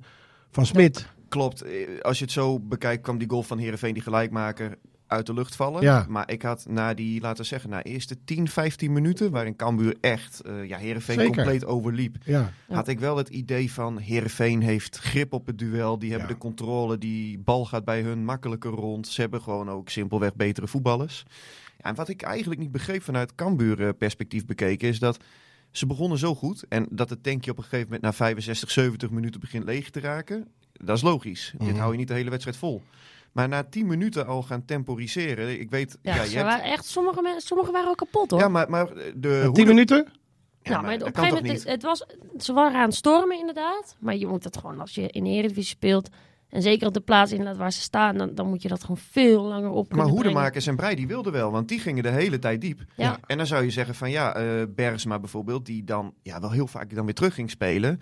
van 0.51 0.67
Smit. 0.67 1.12
Klopt. 1.33 1.63
Eh, 1.63 2.01
Als 2.01 2.19
je 2.19 2.25
het 2.25 2.33
zo 2.33 2.61
bekijkt, 2.61 3.03
kwam 3.03 3.19
die 3.19 3.29
goal 3.31 3.43
van 3.43 3.59
Heerenveen, 3.59 3.95
die 3.95 4.03
gelijkmaker, 4.03 4.79
uit 5.07 5.27
de 5.27 5.35
lucht 5.35 5.57
vallen. 5.57 5.83
Ja. 5.83 6.07
Maar 6.09 6.31
ik 6.31 6.43
had 6.43 6.67
na 6.69 6.95
die, 6.95 7.21
laten 7.21 7.43
we 7.43 7.49
zeggen, 7.49 7.71
na 7.71 7.83
eerste 7.83 8.25
10, 8.25 8.49
15 8.49 8.93
minuten, 8.93 9.31
waarin 9.31 9.57
Cambuur 9.57 9.97
echt 10.01 10.41
eh 10.41 10.65
ja, 10.69 10.79
Heerenveen 10.79 11.19
Zeker. 11.19 11.35
compleet 11.35 11.65
overliep, 11.65 12.17
Ja. 12.25 12.53
Had 12.69 12.89
ik 12.89 13.01
wel 13.01 13.17
het 13.17 13.29
idee 13.29 13.73
van 13.73 13.99
Heerenveen 13.99 14.63
heeft 14.63 14.99
grip 14.99 15.33
op 15.33 15.47
het 15.47 15.59
duel. 15.59 15.99
Die 15.99 16.11
hebben 16.11 16.29
Ja. 16.29 16.35
de 16.35 16.41
controle, 16.41 16.99
die 16.99 17.39
bal 17.39 17.65
gaat 17.65 17.85
bij 17.85 18.03
hun 18.03 18.25
makkelijker 18.25 18.71
rond. 18.71 19.09
Ze 19.09 19.21
hebben 19.21 19.41
gewoon 19.43 19.71
ook 19.71 19.89
simpelweg 19.89 20.35
betere 20.35 20.67
voetballers. 20.69 21.25
Ja, 21.79 21.85
en 21.85 21.95
wat 21.95 22.09
ik 22.09 22.23
eigenlijk 22.23 22.61
niet 22.61 22.73
begreep 22.73 23.03
vanuit 23.03 23.35
Cambuur 23.35 23.87
eh, 23.87 23.89
perspectief 23.99 24.47
bekeken, 24.47 24.89
is 24.89 24.99
dat 24.99 25.19
ze 25.71 25.87
begonnen 25.87 26.19
zo 26.19 26.35
goed. 26.35 26.65
En 26.69 26.87
dat 26.91 27.11
het 27.11 27.23
tankje 27.23 27.51
op 27.51 27.57
een 27.57 27.63
gegeven 27.63 27.85
moment 27.85 28.03
na 28.03 28.13
65, 28.13 28.71
70 28.71 29.11
minuten 29.11 29.41
begint 29.41 29.65
leeg 29.65 29.91
te 29.91 30.01
raken. 30.01 30.49
Dat 30.73 30.97
is 30.97 31.03
logisch. 31.03 31.55
Dit 31.59 31.69
Mhm. 31.69 31.79
hou 31.79 31.93
je 31.93 31.99
niet 31.99 32.09
de 32.09 32.15
hele 32.15 32.31
wedstrijd 32.31 32.57
vol. 32.57 32.83
Maar 33.33 33.49
na 33.49 33.63
10 33.63 33.87
minuten 33.87 34.27
al 34.27 34.43
gaan 34.43 34.65
temporiseren. 34.65 35.61
Ik 35.61 35.71
weet, 35.71 35.99
Ja, 36.03 36.15
ja, 36.15 36.25
ze 36.25 36.31
je 36.31 36.37
hebt- 36.37 36.49
waren 36.51 36.65
echt, 36.65 36.85
sommige, 36.85 37.23
mensen, 37.23 37.41
sommige 37.43 37.73
waren 37.73 37.89
ook 37.89 37.97
kapot 37.97 38.31
hoor. 38.31 38.41
ja 38.41 38.49
maar, 38.49 38.71
maar 38.71 38.87
de 39.15 39.51
Tien 39.53 39.67
minuten? 39.67 40.07
Ja, 40.63 40.73
Ja, 40.73 40.81
maar 40.81 40.95
op 40.95 41.01
een 41.07 41.15
gegeven 41.15 41.35
moment, 41.43 41.59
het, 41.59 41.69
het 41.69 41.83
was, 41.83 42.05
ze 42.39 42.53
waren 42.53 42.79
aan 42.81 42.87
het 42.87 42.95
stormen 42.95 43.39
inderdaad. 43.39 43.97
Maar 44.01 44.17
je 44.17 44.27
moet 44.27 44.43
dat 44.43 44.57
gewoon, 44.57 44.81
als 44.81 44.95
je 44.95 45.09
in 45.09 45.25
de 45.25 45.31
Eredivisie 45.31 45.77
speelt... 45.77 46.09
en 46.49 46.63
zeker 46.63 46.87
op 46.87 46.95
de 46.95 47.01
plaats 47.01 47.31
inderdaad 47.33 47.57
waar 47.57 47.73
ze 47.73 47.81
staan... 47.81 48.17
dan, 48.17 48.35
dan 48.35 48.49
moet 48.49 48.63
je 48.63 48.69
dat 48.69 48.81
gewoon 48.81 48.97
veel 49.11 49.43
langer 49.43 49.71
op 49.71 49.95
Maar 49.95 50.07
hoedemakers 50.07 50.67
en 50.67 50.77
Brei 50.77 50.95
die 50.95 51.07
wilden 51.07 51.33
wel, 51.33 51.51
want 51.51 51.69
die 51.69 51.81
gingen 51.81 52.03
de 52.03 52.09
hele 52.11 52.39
tijd 52.39 52.61
diep. 52.61 52.81
Ja. 52.97 53.19
En 53.27 53.37
dan 53.37 53.47
zou 53.47 53.65
je 53.65 53.71
zeggen 53.71 53.95
van 53.95 54.11
ja, 54.11 54.35
eh 54.35 54.63
Bergsma 54.69 55.19
bijvoorbeeld, 55.19 55.67
die 55.67 55.85
dan 55.85 56.15
ja, 56.23 56.41
wel 56.41 56.51
heel 56.51 56.67
vaak 56.67 56.95
dan 56.95 57.05
weer 57.05 57.15
terug 57.15 57.35
ging 57.35 57.51
spelen. 57.51 58.01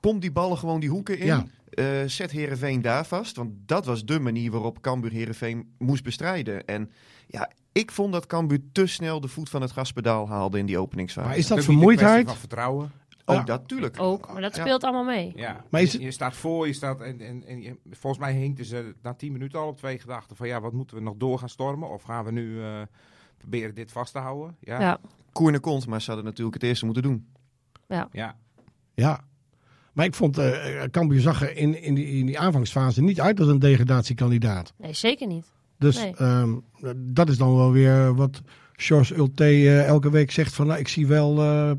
Pomp 0.00 0.20
die 0.20 0.32
ballen 0.32 0.58
gewoon 0.58 0.80
die 0.80 0.88
hoeken 0.90 1.18
in. 1.18 1.26
Ja. 1.26 1.44
Eh, 1.70 1.86
zet 2.06 2.30
Herenveen 2.30 2.82
daar 2.82 3.06
vast. 3.06 3.36
Want 3.36 3.52
dat 3.66 3.86
was 3.86 4.04
de 4.04 4.20
manier 4.20 4.50
waarop 4.50 4.80
Cambuur 4.80 5.10
Herenveen 5.10 5.74
moest 5.78 6.04
bestrijden. 6.04 6.64
En 6.66 6.90
ja, 7.26 7.50
ik 7.72 7.90
vond 7.90 8.12
dat 8.12 8.26
Cambuur 8.26 8.60
te 8.72 8.86
snel 8.86 9.20
de 9.20 9.28
voet 9.28 9.48
van 9.48 9.60
het 9.62 9.70
gaspedaal 9.70 10.28
haalde 10.28 10.58
in 10.58 10.66
die 10.66 10.78
openingsfase. 10.78 11.28
Maar 11.28 11.36
is 11.36 11.46
dat 11.46 11.64
vermoeidheid? 11.64 12.26
van 12.26 12.36
vertrouwen. 12.36 12.92
Ook 13.24 13.36
Ja. 13.36 13.42
dat, 13.44 13.68
tuurlijk. 13.68 14.00
Ook, 14.00 14.32
maar 14.32 14.42
dat 14.42 14.56
Ja. 14.56 14.62
speelt 14.62 14.82
allemaal 14.84 15.04
mee. 15.04 15.32
Ja, 15.36 15.64
Maar 15.70 15.80
is 15.82 15.90
je, 15.92 15.96
het- 15.96 16.06
je 16.06 16.10
staat 16.12 16.36
voor, 16.36 16.66
je 16.66 16.72
staat 16.72 17.00
en, 17.00 17.20
en, 17.20 17.46
en 17.46 17.62
je- 17.62 17.78
volgens 17.90 18.22
mij 18.22 18.34
hinkten 18.34 18.64
ze 18.64 18.94
na 19.02 19.14
10 19.14 19.32
minuten 19.32 19.58
al 19.58 19.68
op 19.68 19.76
twee 19.76 19.98
gedachten 19.98 20.36
van 20.36 20.48
ja, 20.48 20.60
wat 20.60 20.72
moeten 20.72 20.96
we 20.96 21.02
nog 21.02 21.14
door 21.16 21.38
gaan 21.38 21.48
stormen 21.48 21.90
of 21.90 22.02
gaan 22.02 22.24
we 22.24 22.32
nu 22.32 22.62
eh, 22.62 22.80
proberen 23.38 23.74
dit 23.74 23.92
vast 23.92 24.12
te 24.12 24.18
houden? 24.18 24.56
Ja, 24.60 24.80
Ja. 24.80 24.98
Koer 25.32 25.54
en 25.54 25.60
kont, 25.60 25.86
maar 25.86 26.00
ze 26.00 26.06
hadden 26.06 26.24
natuurlijk 26.24 26.54
het 26.54 26.62
eerste 26.64 26.84
moeten 26.84 27.02
doen. 27.02 27.28
ja. 27.88 28.08
Ja. 28.94 29.24
Maar 30.00 30.08
ik 30.08 30.14
vond, 30.14 30.38
eh 30.38 30.82
Cambuur 30.90 31.20
zag 31.20 31.42
er 31.42 31.56
in, 31.56 31.82
in, 31.82 31.94
die, 31.94 32.06
in 32.06 32.26
die 32.26 32.38
aanvangsfase 32.38 33.02
niet 33.02 33.20
uit 33.20 33.40
als 33.40 33.48
een 33.48 33.58
degradatiekandidaat. 33.58 34.72
Nee, 34.76 34.92
zeker 34.92 35.26
niet. 35.26 35.44
Dus 35.78 35.96
Nee. 35.96 36.14
ehm, 36.16 36.54
dat 36.96 37.28
is 37.28 37.36
dan 37.38 37.56
wel 37.56 37.70
weer 37.72 38.14
wat 38.14 38.40
George 38.72 39.14
Ulte 39.14 39.44
eh, 39.44 39.84
elke 39.86 40.10
week 40.10 40.30
zegt 40.30 40.54
van, 40.54 40.66
nou, 40.66 40.78
ik 40.78 40.88
zie 40.88 41.06
wel 41.06 41.38
eh, 41.42 41.70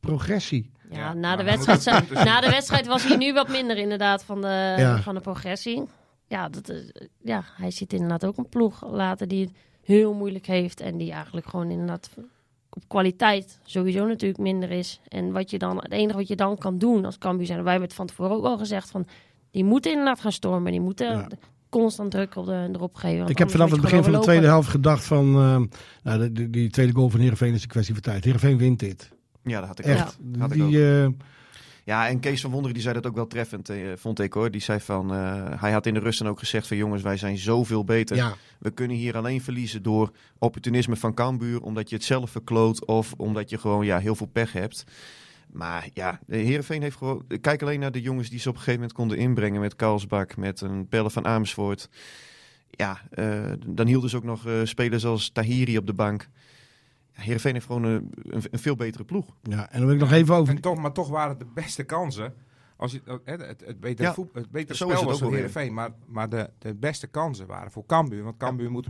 progressie. 0.00 0.70
Ja, 0.90 0.96
Ja, 0.98 1.12
na, 1.14 1.36
de 1.36 1.42
wedstrijd, 1.44 2.10
na 2.24 2.40
de 2.40 2.50
wedstrijd 2.50 2.86
was 2.86 3.04
hij 3.08 3.16
nu 3.16 3.32
wat 3.32 3.48
minder 3.48 3.76
inderdaad 3.78 4.24
van 4.24 4.40
de, 4.40 4.74
Ja. 4.78 5.02
van 5.02 5.14
de 5.14 5.20
progressie. 5.20 5.82
Ja, 6.28 6.48
dat, 6.48 6.68
is- 6.70 6.92
ja, 7.22 7.44
hij 7.56 7.70
ziet 7.70 7.92
inderdaad 7.92 8.24
ook 8.24 8.36
een 8.36 8.48
ploeg 8.48 8.86
later 8.90 9.28
die 9.28 9.40
het 9.44 9.52
heel 9.82 10.14
moeilijk 10.14 10.46
heeft. 10.46 10.80
En 10.80 10.96
die 10.96 11.12
eigenlijk 11.12 11.46
gewoon 11.46 11.70
inderdaad 11.70 12.10
op 12.74 12.82
kwaliteit 12.88 13.58
sowieso 13.64 14.06
natuurlijk 14.06 14.40
minder 14.40 14.70
is. 14.70 15.00
En 15.08 15.32
wat 15.32 15.50
je 15.50 15.58
dan, 15.58 15.76
het 15.76 15.92
enige 15.92 16.16
wat 16.16 16.28
je 16.28 16.36
dan 16.36 16.58
kan 16.58 16.78
doen 16.78 17.04
als 17.04 17.18
Cambuur 17.18 17.46
zijn, 17.46 17.62
wij 17.62 17.70
hebben 17.70 17.88
het 17.88 17.96
van 17.98 18.06
tevoren 18.06 18.36
ook 18.36 18.44
al 18.44 18.58
gezegd, 18.58 18.90
van 18.90 19.06
die 19.50 19.64
moeten 19.64 19.90
inderdaad 19.90 20.20
gaan 20.20 20.32
stormen. 20.32 20.72
Die 20.72 20.80
moeten 20.80 21.06
Ja. 21.06 21.28
constant 21.68 22.10
druk 22.10 22.36
op 22.36 22.46
de, 22.46 22.68
erop 22.72 22.94
geven. 22.94 23.26
ik 23.28 23.38
heb 23.38 23.50
vanaf 23.50 23.70
het 23.70 23.80
begin 23.80 24.02
van 24.02 24.12
de 24.12 24.18
tweede 24.18 24.46
helft 24.46 24.68
gedacht 24.68 25.04
van, 25.04 25.26
ehm, 25.34 25.64
nou, 26.02 26.18
de- 26.18 26.32
de- 26.32 26.50
die 26.50 26.70
tweede 26.70 26.92
goal 26.92 27.08
van 27.08 27.20
Heerenveen 27.20 27.54
is 27.54 27.62
een 27.62 27.68
kwestie 27.68 27.94
van 27.94 28.02
tijd. 28.02 28.24
Heerenveen 28.24 28.58
wint 28.58 28.78
dit. 28.78 29.10
Ja, 29.42 29.58
dat 29.58 29.68
had 29.68 29.78
ik 29.78 29.84
Echt. 29.84 30.18
Had 30.38 30.52
ik 30.52 30.62
ook. 30.62 30.68
Die, 30.70 31.00
eh, 31.02 31.06
Ja, 31.84 32.08
en 32.08 32.20
Kees 32.20 32.40
van 32.40 32.50
Wonderen 32.50 32.74
die 32.74 32.82
zei 32.82 32.94
dat 32.94 33.06
ook 33.06 33.14
wel 33.14 33.26
treffend, 33.26 33.68
eh, 33.68 33.76
vond 33.96 34.20
ik 34.20 34.32
hoor. 34.32 34.50
Die 34.50 34.60
zei 34.60 34.80
van, 34.80 35.14
eh, 35.14 35.60
hij 35.60 35.72
had 35.72 35.86
in 35.86 35.94
de 35.94 36.00
rust 36.00 36.18
dan 36.18 36.28
ook 36.28 36.38
gezegd 36.38 36.66
van 36.66 36.76
jongens, 36.76 37.02
wij 37.02 37.16
zijn 37.16 37.38
zoveel 37.38 37.84
beter. 37.84 38.16
ja, 38.16 38.34
We 38.58 38.70
kunnen 38.70 38.96
hier 38.96 39.16
alleen 39.16 39.40
verliezen 39.40 39.82
door 39.82 40.10
opportunisme 40.38 40.96
van 40.96 41.14
Cambuur, 41.14 41.60
omdat 41.62 41.88
je 41.88 41.94
het 41.96 42.04
zelf 42.04 42.30
verkloot 42.30 42.84
of 42.86 43.12
omdat 43.16 43.50
je 43.50 43.58
gewoon 43.58 43.84
ja, 43.84 43.98
heel 43.98 44.14
veel 44.14 44.26
pech 44.26 44.52
hebt. 44.52 44.84
Maar 45.54 45.88
ja, 45.92 46.20
de 46.26 46.36
Heerenveen 46.36 46.82
heeft 46.82 46.96
gewoon... 46.96 47.24
Kijk 47.40 47.62
alleen 47.62 47.80
naar 47.80 47.92
de 47.92 48.00
jongens 48.00 48.30
die 48.30 48.38
ze 48.38 48.48
op 48.48 48.54
een 48.54 48.60
gegeven 48.60 48.80
moment 48.80 48.98
konden 48.98 49.18
inbrengen 49.18 49.60
met 49.60 49.76
Karlsbak, 49.76 50.36
met 50.36 50.60
een 50.60 50.88
Pelle 50.88 51.10
van 51.10 51.26
Amersfoort. 51.26 51.88
Ja, 52.70 53.00
eh, 53.10 53.52
dan 53.66 53.86
hielden 53.86 54.10
ze 54.10 54.16
ook 54.16 54.24
nog 54.24 54.46
eh, 54.46 54.54
spelers 54.64 55.04
als 55.04 55.30
Tahiri 55.30 55.78
op 55.78 55.86
de 55.86 55.92
bank. 55.92 56.28
Heerenveen 57.14 57.52
heeft 57.52 57.66
gewoon 57.66 57.84
een, 57.84 58.10
een, 58.22 58.42
een 58.50 58.58
veel 58.58 58.76
betere 58.76 59.04
ploeg. 59.04 59.26
ja, 59.42 59.70
en 59.70 59.76
dan 59.78 59.86
wil 59.86 59.94
ik 59.94 60.00
nog 60.00 60.12
even 60.12 60.34
over... 60.34 60.54
En 60.54 60.60
toch, 60.60 60.76
maar 60.78 60.92
toch 60.92 61.08
waren 61.08 61.28
het 61.30 61.38
de 61.38 61.46
beste 61.54 61.82
kansen. 61.84 62.34
Als 62.76 62.92
je, 62.92 63.00
eh, 63.06 63.14
het, 63.24 63.40
het, 63.46 63.62
het 63.66 63.80
betere, 63.80 64.08
Ja, 64.08 64.14
voet- 64.14 64.34
het 64.34 64.50
betere 64.50 64.70
is 64.72 64.76
spel 64.76 64.88
het 64.90 65.02
was 65.02 65.12
ook 65.14 65.18
voor 65.20 65.34
Heerenveen. 65.34 65.74
Maar, 65.74 65.90
maar 66.06 66.28
de, 66.28 66.50
de 66.58 66.74
beste 66.74 67.06
kansen 67.06 67.46
waren 67.46 67.70
voor 67.70 67.86
Cambuur. 67.86 68.22
Want 68.22 68.36
Cambuur 68.36 68.70
moet... 68.70 68.86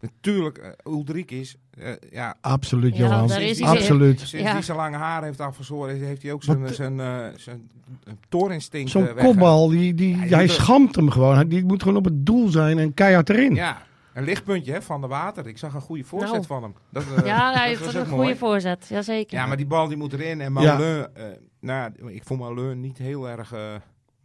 Natuurlijk, 0.00 0.58
uh, 0.86 0.92
Ulrik 0.94 1.30
is... 1.30 1.56
eh, 1.70 1.92
ja, 2.10 2.36
Absoluut, 2.40 2.96
Ja, 2.96 3.04
Johan. 3.08 3.30
is 3.40 3.58
hij 3.60 3.68
Absoluut. 3.68 4.20
Sinds 4.20 4.46
Ja. 4.46 4.52
hij 4.52 4.62
zijn 4.62 4.76
lange 4.76 4.96
haar 4.96 5.22
heeft 5.22 5.40
afgezworen, 5.40 5.96
heeft 6.00 6.22
hij 6.22 6.32
ook 6.32 6.42
zijn, 6.42 6.74
zijn, 6.74 7.00
eh, 7.00 7.26
zijn 7.36 7.70
eh, 8.04 8.12
toorinstinct 8.28 8.90
Zo'n 8.90 9.08
eh, 9.08 9.24
kopbal, 9.24 9.68
die, 9.68 9.94
die, 9.94 10.16
hij 10.16 10.42
er- 10.42 10.48
schamt 10.50 10.96
hem 10.96 11.10
gewoon. 11.10 11.34
Hij- 11.34 11.48
Die 11.48 11.64
moet 11.64 11.82
gewoon 11.82 11.98
op 11.98 12.04
het 12.04 12.26
doel 12.26 12.48
zijn 12.48 12.78
en 12.78 12.94
keihard 12.94 13.30
erin. 13.30 13.54
Ja, 13.54 13.82
een 14.16 14.24
lichtpuntje 14.24 14.72
hè, 14.72 14.82
van 14.82 15.00
de 15.00 15.06
water. 15.06 15.46
Ik 15.46 15.58
zag 15.58 15.74
een 15.74 15.80
goede 15.80 16.04
voorzet 16.04 16.30
Nou. 16.32 16.44
van 16.44 16.62
hem. 16.62 16.74
Dat, 16.90 17.02
eh, 17.16 17.24
Ja, 17.26 17.46
dat 17.50 17.58
hij 17.58 17.68
heeft 17.68 17.84
was 17.84 17.94
een 17.94 18.06
goede 18.06 18.22
mooi. 18.22 18.36
voorzet. 18.36 18.86
Jazeker. 18.88 19.38
Ja, 19.38 19.46
maar 19.46 19.56
die 19.56 19.66
bal 19.66 19.88
die 19.88 19.96
moet 19.96 20.12
erin. 20.12 20.40
En 20.40 20.52
Ja. 20.54 20.76
Malin, 20.78 21.06
eh, 21.14 21.24
nou, 21.60 21.92
ik 22.12 22.24
vond 22.24 22.40
Malin 22.40 22.80
niet 22.80 22.98
heel 22.98 23.28
erg... 23.28 23.52
eh, 23.52 23.74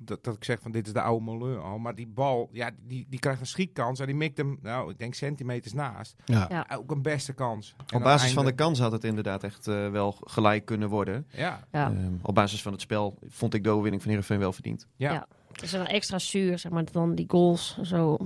dat, 0.03 0.23
dat 0.23 0.35
ik 0.35 0.43
zeg 0.43 0.59
van 0.61 0.71
dit 0.71 0.87
is 0.87 0.93
de 0.93 1.01
oude 1.01 1.25
Malin 1.25 1.59
al. 1.59 1.77
Maar 1.77 1.95
die 1.95 2.07
bal, 2.07 2.49
ja, 2.51 2.69
die, 2.87 3.05
die 3.09 3.19
krijgt 3.19 3.39
een 3.39 3.45
schietkans. 3.47 3.99
En 3.99 4.05
die 4.05 4.15
mikt 4.15 4.37
hem, 4.37 4.59
nou, 4.61 4.91
ik 4.91 4.97
denk 4.97 5.13
centimeters 5.13 5.73
naast. 5.73 6.15
Ja. 6.25 6.45
Ja. 6.49 6.67
Ook 6.77 6.91
een 6.91 7.01
beste 7.01 7.33
kans. 7.33 7.75
En 7.87 7.97
Op 7.97 8.03
basis 8.03 8.33
van 8.33 8.45
de 8.45 8.51
kans 8.55 8.79
had 8.79 8.91
het 8.91 9.03
inderdaad 9.03 9.43
echt 9.43 9.67
eh, 9.67 9.89
wel 9.89 10.15
gelijk 10.23 10.65
kunnen 10.65 10.89
worden. 10.89 11.27
Ja, 11.31 11.67
Ja. 11.71 11.85
Ehm, 11.91 12.13
op 12.21 12.35
basis 12.35 12.61
van 12.61 12.71
het 12.71 12.81
spel 12.81 13.17
vond 13.27 13.53
ik 13.53 13.63
de 13.63 13.69
overwinning 13.69 14.01
van 14.01 14.11
Heerenveen 14.11 14.39
wel 14.39 14.53
verdiend. 14.53 14.87
ja. 14.95 15.13
Ja. 15.13 15.27
Het 15.51 15.61
is 15.61 15.71
dan 15.71 15.85
extra 15.85 16.19
zuur, 16.19 16.59
zeg 16.59 16.71
maar, 16.71 16.83
dan 16.91 17.15
die 17.15 17.25
goals 17.27 17.77
zo 17.81 18.17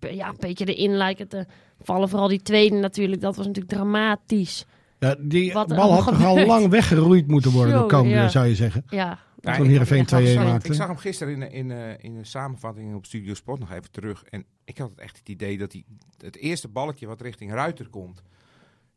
ja, 0.00 0.28
een 0.28 0.34
beetje 0.38 0.74
erin 0.74 0.96
lijken 0.96 1.28
te 1.28 1.46
vallen. 1.80 2.08
Vooral 2.08 2.28
die 2.28 2.42
tweede 2.42 2.76
natuurlijk, 2.76 3.20
dat 3.20 3.36
was 3.36 3.46
natuurlijk 3.46 3.74
dramatisch. 3.74 4.64
Ja, 4.98 5.16
die 5.18 5.52
Wat 5.52 5.68
bal 5.68 5.92
had 5.92 6.04
toch 6.06 6.24
al 6.24 6.46
lang 6.46 6.68
weggeroeid 6.68 7.26
moeten 7.26 7.50
worden 7.50 7.72
door 7.72 7.80
Zo, 7.82 7.86
Cambuur, 7.88 8.12
ja. 8.14 8.28
zou 8.28 8.46
je 8.46 8.54
zeggen. 8.54 8.82
Ja, 8.88 9.18
Ja, 9.42 9.54
Toen 9.56 9.64
ik- 9.64 9.70
Heerenveen 9.70 10.00
ik- 10.00 10.06
2-1 10.06 10.40
ik- 10.40 10.48
maakte. 10.48 10.68
Ik 10.68 10.74
zag 10.74 10.86
hem 10.86 10.96
gisteren 10.96 11.34
in, 11.42 11.50
in, 11.52 11.70
eh, 11.70 11.92
in 12.04 12.16
een 12.16 12.26
samenvatting 12.26 12.94
op 12.94 13.06
Studio 13.06 13.34
Sport 13.34 13.60
nog 13.60 13.70
even 13.72 13.90
terug. 13.90 14.24
En 14.24 14.44
ik 14.64 14.78
had 14.78 14.90
echt 14.96 15.18
het 15.18 15.28
idee 15.28 15.58
dat 15.58 15.72
hij 15.72 15.84
het 16.18 16.36
eerste 16.36 16.68
balletje 16.68 17.06
wat 17.06 17.20
richting 17.20 17.52
Ruiter 17.52 17.88
komt, 17.88 18.22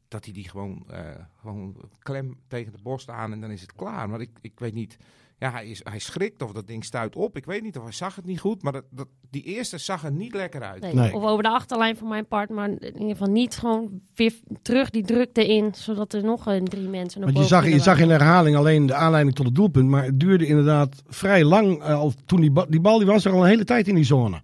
dat 0.07 0.23
hij 0.25 0.33
die 0.33 0.49
gewoon, 0.49 0.83
eh, 0.89 0.99
gewoon 1.41 1.75
klem 1.99 2.37
tegen 2.47 2.71
de 2.71 2.77
borst 2.83 3.09
aan 3.09 3.31
en 3.31 3.41
dan 3.41 3.51
is 3.51 3.61
het 3.61 3.73
klaar. 3.75 4.09
Maar 4.09 4.21
ik, 4.21 4.29
ik 4.41 4.59
weet 4.59 4.73
niet. 4.73 4.97
Ja, 5.43 5.51
hij, 5.51 5.67
is, 5.67 5.81
hij 5.83 5.99
schrikt 5.99 6.41
of 6.41 6.51
dat 6.51 6.67
ding 6.67 6.85
stuit 6.85 7.15
op. 7.15 7.37
Ik 7.37 7.45
weet 7.45 7.63
niet 7.63 7.77
of 7.77 7.83
hij 7.83 7.91
zag 7.91 8.15
het 8.15 8.25
niet 8.25 8.39
goed. 8.39 8.63
Maar 8.63 8.71
dat, 8.71 8.83
dat, 8.89 9.07
die 9.29 9.43
eerste 9.43 9.77
zag 9.77 10.03
er 10.03 10.11
niet 10.11 10.33
lekker 10.33 10.61
uit. 10.61 10.81
nee. 10.81 10.93
Nee. 10.93 11.13
Of 11.13 11.23
over 11.23 11.43
de 11.43 11.49
achterlijn 11.49 11.97
van 11.97 12.07
mijn 12.07 12.27
part, 12.27 12.49
maar 12.49 12.69
in 12.69 12.93
ieder 12.93 13.09
geval 13.09 13.27
niet 13.27 13.55
gewoon 13.57 14.01
weer 14.15 14.33
terug 14.61 14.89
die 14.89 15.03
drukte 15.03 15.47
in, 15.47 15.73
zodat 15.75 16.13
er 16.13 16.23
nog 16.23 16.45
een 16.45 16.65
drie 16.65 16.87
mensen 16.89 17.21
naar 17.21 17.33
Want 17.33 17.45
je 17.45 17.53
boven 17.53 17.69
zag, 17.69 17.77
je 17.77 17.79
zag 17.79 17.99
in 17.99 18.09
herhaling 18.09 18.55
alleen 18.55 18.85
de 18.85 18.93
aanleiding 18.93 19.35
tot 19.35 19.45
het 19.45 19.55
doelpunt. 19.55 19.89
Maar 19.89 20.03
het 20.03 20.19
duurde 20.19 20.45
inderdaad 20.47 21.03
vrij 21.07 21.43
lang. 21.43 21.81
eh, 21.83 21.95
al 21.95 22.13
toen 22.25 22.41
die, 22.41 22.51
ba- 22.51 22.65
die 22.69 22.81
bal 22.81 22.97
die 22.97 23.07
was 23.07 23.25
er 23.25 23.31
al 23.31 23.41
een 23.43 23.49
hele 23.49 23.65
tijd 23.65 23.87
in 23.87 23.95
die 23.95 24.03
zone. 24.03 24.41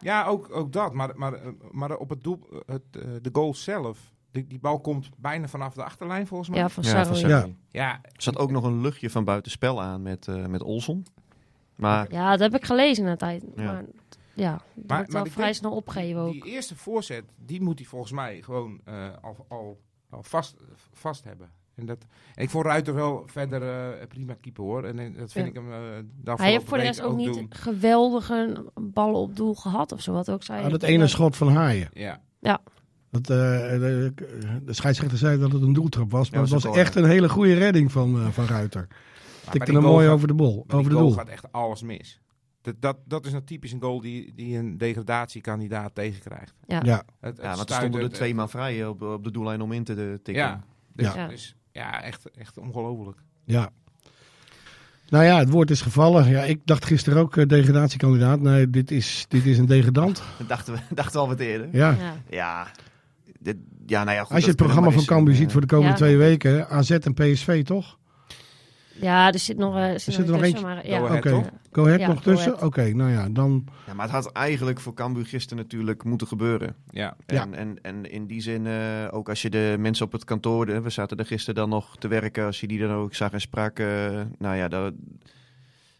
Ja, 0.00 0.24
ook, 0.26 0.48
ook 0.56 0.72
dat. 0.72 0.92
Maar, 0.92 1.12
maar, 1.14 1.32
eh, 1.32 1.40
maar 1.70 1.96
op 1.96 2.08
het 2.10 2.24
doel, 2.24 2.38
het, 2.66 2.82
eh, 2.90 3.02
de 3.22 3.30
goal 3.32 3.54
zelf, 3.54 3.98
die, 4.36 4.46
die 4.46 4.58
bal 4.58 4.80
komt 4.80 5.08
bijna 5.16 5.48
vanaf 5.48 5.74
de 5.74 5.84
achterlijn 5.84 6.26
volgens 6.26 6.48
mij. 6.48 6.58
Ja, 6.58 6.68
van 6.68 6.82
Ja, 6.82 6.88
Sarri. 6.90 7.20
van 7.20 7.28
Ja. 7.30 7.38
Sarri. 7.38 7.56
Ja, 7.70 7.92
Er 8.02 8.22
zat 8.22 8.36
ook 8.38 8.50
nog 8.50 8.64
een 8.64 8.80
luchtje 8.80 9.10
van 9.10 9.24
buitenspel 9.24 9.82
aan 9.82 10.02
met, 10.02 10.28
eh 10.28 10.46
met 10.46 10.62
Olson. 10.62 11.06
Maar 11.76 12.12
Ja, 12.12 12.30
dat 12.30 12.40
heb 12.40 12.54
ik 12.54 12.64
gelezen 12.66 13.04
na 13.04 13.16
tijd. 13.16 13.44
Ja. 13.56 13.64
Maar 13.64 13.84
ja, 14.34 14.50
dat 14.52 14.86
Maar- 14.86 14.96
wordt 14.98 15.12
maar 15.12 15.26
vrij 15.26 15.44
denk- 15.44 15.56
snel 15.56 15.72
opgegeven 15.72 16.20
ook. 16.20 16.32
Die 16.32 16.44
eerste 16.46 16.76
voorzet, 16.76 17.24
die 17.44 17.62
moet 17.62 17.78
hij 17.78 17.88
volgens 17.88 18.12
mij 18.12 18.42
gewoon 18.42 18.80
eh, 18.84 19.08
al, 19.20 19.46
al, 19.48 19.80
al 20.10 20.22
vast, 20.22 20.56
vast 20.92 21.24
hebben. 21.24 21.50
En, 21.74 21.86
dat, 21.86 22.06
en 22.34 22.42
ik 22.42 22.50
vond 22.50 22.64
Ruiter 22.64 22.94
wel 22.94 23.22
verder 23.26 23.62
eh, 23.98 24.06
prima 24.06 24.34
keeper 24.40 24.64
hoor. 24.64 24.84
En 24.84 24.96
dat 25.16 25.32
vind 25.32 25.44
Ja. 25.44 25.50
ik 25.50 25.54
hem 25.56 25.68
uh, 26.24 26.34
Hij 26.36 26.50
heeft 26.50 26.64
voor 26.68 26.76
de 26.76 26.82
rest 26.82 27.00
ook 27.02 27.16
niet 27.16 27.34
doen. 27.34 27.46
geweldige 27.50 28.64
ballen 28.80 29.20
op 29.20 29.36
doel 29.36 29.54
gehad 29.54 29.92
of 29.92 30.00
zo. 30.00 30.12
Wat 30.12 30.30
ook 30.30 30.42
zei. 30.42 30.64
Ah, 30.64 30.70
dat 30.70 30.82
ene 30.82 31.06
schot 31.06 31.36
van 31.36 31.48
Haaien. 31.48 31.88
Ja. 31.92 32.20
Dat, 33.20 33.30
eh, 33.30 33.36
de, 33.80 34.12
de 34.64 34.72
scheidsrechter 34.72 35.18
zei 35.18 35.38
dat 35.38 35.52
het 35.52 35.62
een 35.62 35.72
doeltrap 35.72 36.10
was. 36.10 36.30
Maar 36.30 36.46
Ja, 36.46 36.54
het 36.54 36.62
was 36.64 36.76
echt 36.76 36.94
een 36.94 37.04
hele 37.04 37.28
goede 37.28 37.54
redding 37.54 37.92
van, 37.92 38.16
eh, 38.20 38.28
van 38.28 38.46
Ruiter. 38.46 38.86
Tikte 39.50 39.72
hem 39.72 39.82
mooi 39.82 40.04
gaat- 40.06 40.14
over 40.14 40.28
de 40.28 40.34
bol. 40.34 40.64
Over 40.68 40.90
de 40.90 40.96
goal 40.96 41.06
doel. 41.08 41.16
gaat 41.16 41.28
echt 41.28 41.52
alles 41.52 41.82
mis. 41.82 42.20
Dat, 42.62 42.74
dat, 42.80 42.96
dat 43.04 43.26
is 43.26 43.32
een 43.32 43.44
typisch 43.44 43.72
een 43.72 43.80
goal 43.82 44.00
die, 44.00 44.32
die 44.34 44.56
een 44.58 44.78
degradatiekandidaat 44.78 45.94
tegenkrijgt. 45.94 46.54
Ja. 46.66 46.80
Ja, 46.84 46.96
Het, 46.96 47.36
het 47.36 47.36
ja, 47.42 47.54
want 47.56 47.70
er 47.70 47.76
stonden 47.76 48.00
er 48.00 48.10
twee 48.10 48.34
man 48.34 48.48
vrij 48.50 48.86
op, 48.86 49.02
op 49.02 49.24
de 49.24 49.30
doellijn 49.30 49.60
om 49.60 49.72
in 49.72 49.84
te 49.84 49.94
de- 49.94 50.20
tikken. 50.22 50.44
Ja, 50.44 50.62
dus, 50.94 51.14
Ja. 51.14 51.28
dus 51.28 51.54
ja, 51.72 52.02
echt, 52.02 52.30
echt 52.30 52.58
ongelooflijk. 52.58 53.18
ja. 53.44 53.70
Nou 55.08 55.24
ja, 55.24 55.38
het 55.38 55.50
woord 55.50 55.70
is 55.70 55.80
gevallen. 55.80 56.28
Ja, 56.28 56.42
ik 56.42 56.60
dacht 56.64 56.84
gisteren 56.84 57.18
ook 57.22 57.36
eh, 57.36 57.46
degradatiekandidaat. 57.46 58.40
Nee, 58.40 58.70
dit 58.70 58.90
is, 58.90 59.24
dit 59.28 59.46
is 59.46 59.58
een 59.58 59.66
degradant. 59.66 60.22
Dat 60.38 60.48
dachten 60.48 60.74
we, 60.74 60.80
dachten 60.94 61.12
we 61.12 61.18
al 61.18 61.28
wat 61.28 61.40
eerder. 61.40 61.68
Ja. 61.72 61.90
Ja. 61.90 62.14
Ja, 62.30 62.66
dit, 63.46 63.56
ja 63.86 64.04
nou 64.04 64.16
ja, 64.16 64.22
goed, 64.22 64.34
Als 64.34 64.44
je 64.44 64.48
het 64.48 64.58
dat 64.58 64.66
programma 64.66 64.90
van 64.92 65.04
Cambuur 65.04 65.32
een, 65.32 65.40
ziet 65.40 65.52
voor 65.52 65.60
de 65.60 65.66
komende 65.66 65.90
Ja. 65.90 65.96
twee 65.96 66.16
weken, 66.16 66.68
AZ 66.68 66.90
en 66.90 67.14
PSV 67.14 67.64
toch? 67.64 67.98
ja, 69.00 69.32
er 69.32 69.38
zit 69.38 69.56
nog, 69.56 69.76
eh, 69.76 69.82
er 69.82 70.00
zit 70.00 70.14
zit 70.14 70.24
er 70.24 70.30
nog 70.30 70.40
nog 70.40 70.50
tussen, 70.50 70.62
maar 70.62 70.88
ja. 70.88 70.98
Go 70.98 71.06
ahead? 71.06 71.50
Go 71.72 71.84
Ahead 71.84 72.00
Ja, 72.00 72.06
nog 72.06 72.22
Go 72.22 72.30
tussen? 72.30 72.62
Oké, 72.62 72.92
nou 72.94 73.10
ja, 73.10 73.28
dan... 73.28 73.64
Ja, 73.86 73.94
maar 73.94 74.04
het 74.04 74.14
had 74.14 74.32
eigenlijk 74.32 74.80
voor 74.80 74.94
Cambuur 74.94 75.26
gisteren 75.26 75.62
natuurlijk 75.62 76.04
moeten 76.04 76.26
gebeuren. 76.26 76.74
Ja. 76.90 77.16
Ja. 77.26 77.42
En, 77.42 77.54
en, 77.54 77.78
en 77.82 78.10
in 78.10 78.26
die 78.26 78.40
zin, 78.40 78.66
eh, 78.66 78.74
ook 79.10 79.28
als 79.28 79.42
je 79.42 79.50
de 79.50 79.76
mensen 79.78 80.06
op 80.06 80.12
het 80.12 80.24
kantoor, 80.24 80.68
eh, 80.68 80.78
we 80.80 80.90
zaten 80.90 81.18
er 81.18 81.26
gisteren 81.26 81.54
dan 81.54 81.68
nog 81.68 81.96
te 81.96 82.08
werken, 82.08 82.44
als 82.44 82.60
je 82.60 82.66
die 82.66 82.78
dan 82.78 82.90
ook 82.90 83.14
zag 83.14 83.32
en 83.32 83.40
sprak, 83.40 83.78
eh, 83.78 83.86
nou 84.38 84.56
ja, 84.56 84.68
daar, 84.68 84.90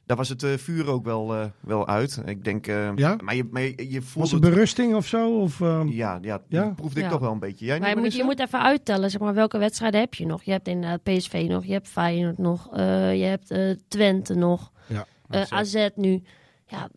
daar 0.06 0.16
was 0.16 0.28
het 0.28 0.42
eh, 0.42 0.52
vuur 0.54 0.88
ook 0.88 1.04
wel, 1.04 1.34
eh, 1.34 1.44
wel 1.60 1.86
uit. 1.88 2.22
Ik 2.24 2.44
denk, 2.44 2.66
eh, 2.66 2.96
Ja? 2.96 3.16
maar 3.24 3.34
je, 3.34 3.48
maar 3.50 3.62
je, 3.62 3.90
je 3.90 4.00
Was 4.00 4.08
voelt 4.10 4.30
het 4.30 4.42
het, 4.44 4.50
berusting 4.52 4.94
of 4.94 5.06
zo? 5.06 5.38
Of, 5.40 5.60
ehm, 5.60 5.88
ja, 5.88 6.18
ja, 6.22 6.42
Ja? 6.48 6.72
proefde 6.76 7.00
ik 7.00 7.08
toch 7.08 7.20
wel 7.20 7.32
een 7.32 7.38
beetje. 7.38 7.64
Jij 7.64 7.78
Maar 7.80 7.88
je 7.88 7.94
moet, 7.96 8.12
je 8.12 8.22
Marissa? 8.22 8.42
moet 8.44 8.46
even 8.54 8.66
uittellen, 8.68 9.10
zeg 9.10 9.20
maar, 9.20 9.34
welke 9.34 9.58
wedstrijden 9.58 10.00
heb 10.00 10.14
je 10.14 10.26
nog? 10.26 10.42
Je 10.42 10.50
hebt 10.50 10.68
inderdaad 10.68 11.02
PSV 11.02 11.44
nog, 11.48 11.64
je 11.64 11.72
hebt 11.72 11.88
Feyenoord 11.88 12.38
nog, 12.38 12.68
eh, 12.76 13.16
je 13.18 13.24
hebt 13.24 13.50
eh, 13.50 13.70
Twente 13.88 14.34
nog, 14.34 14.72
Ja. 14.86 15.06
eh, 15.28 15.42
AZ 15.48 15.88
nu. 15.94 16.22
Ja, 16.66 16.88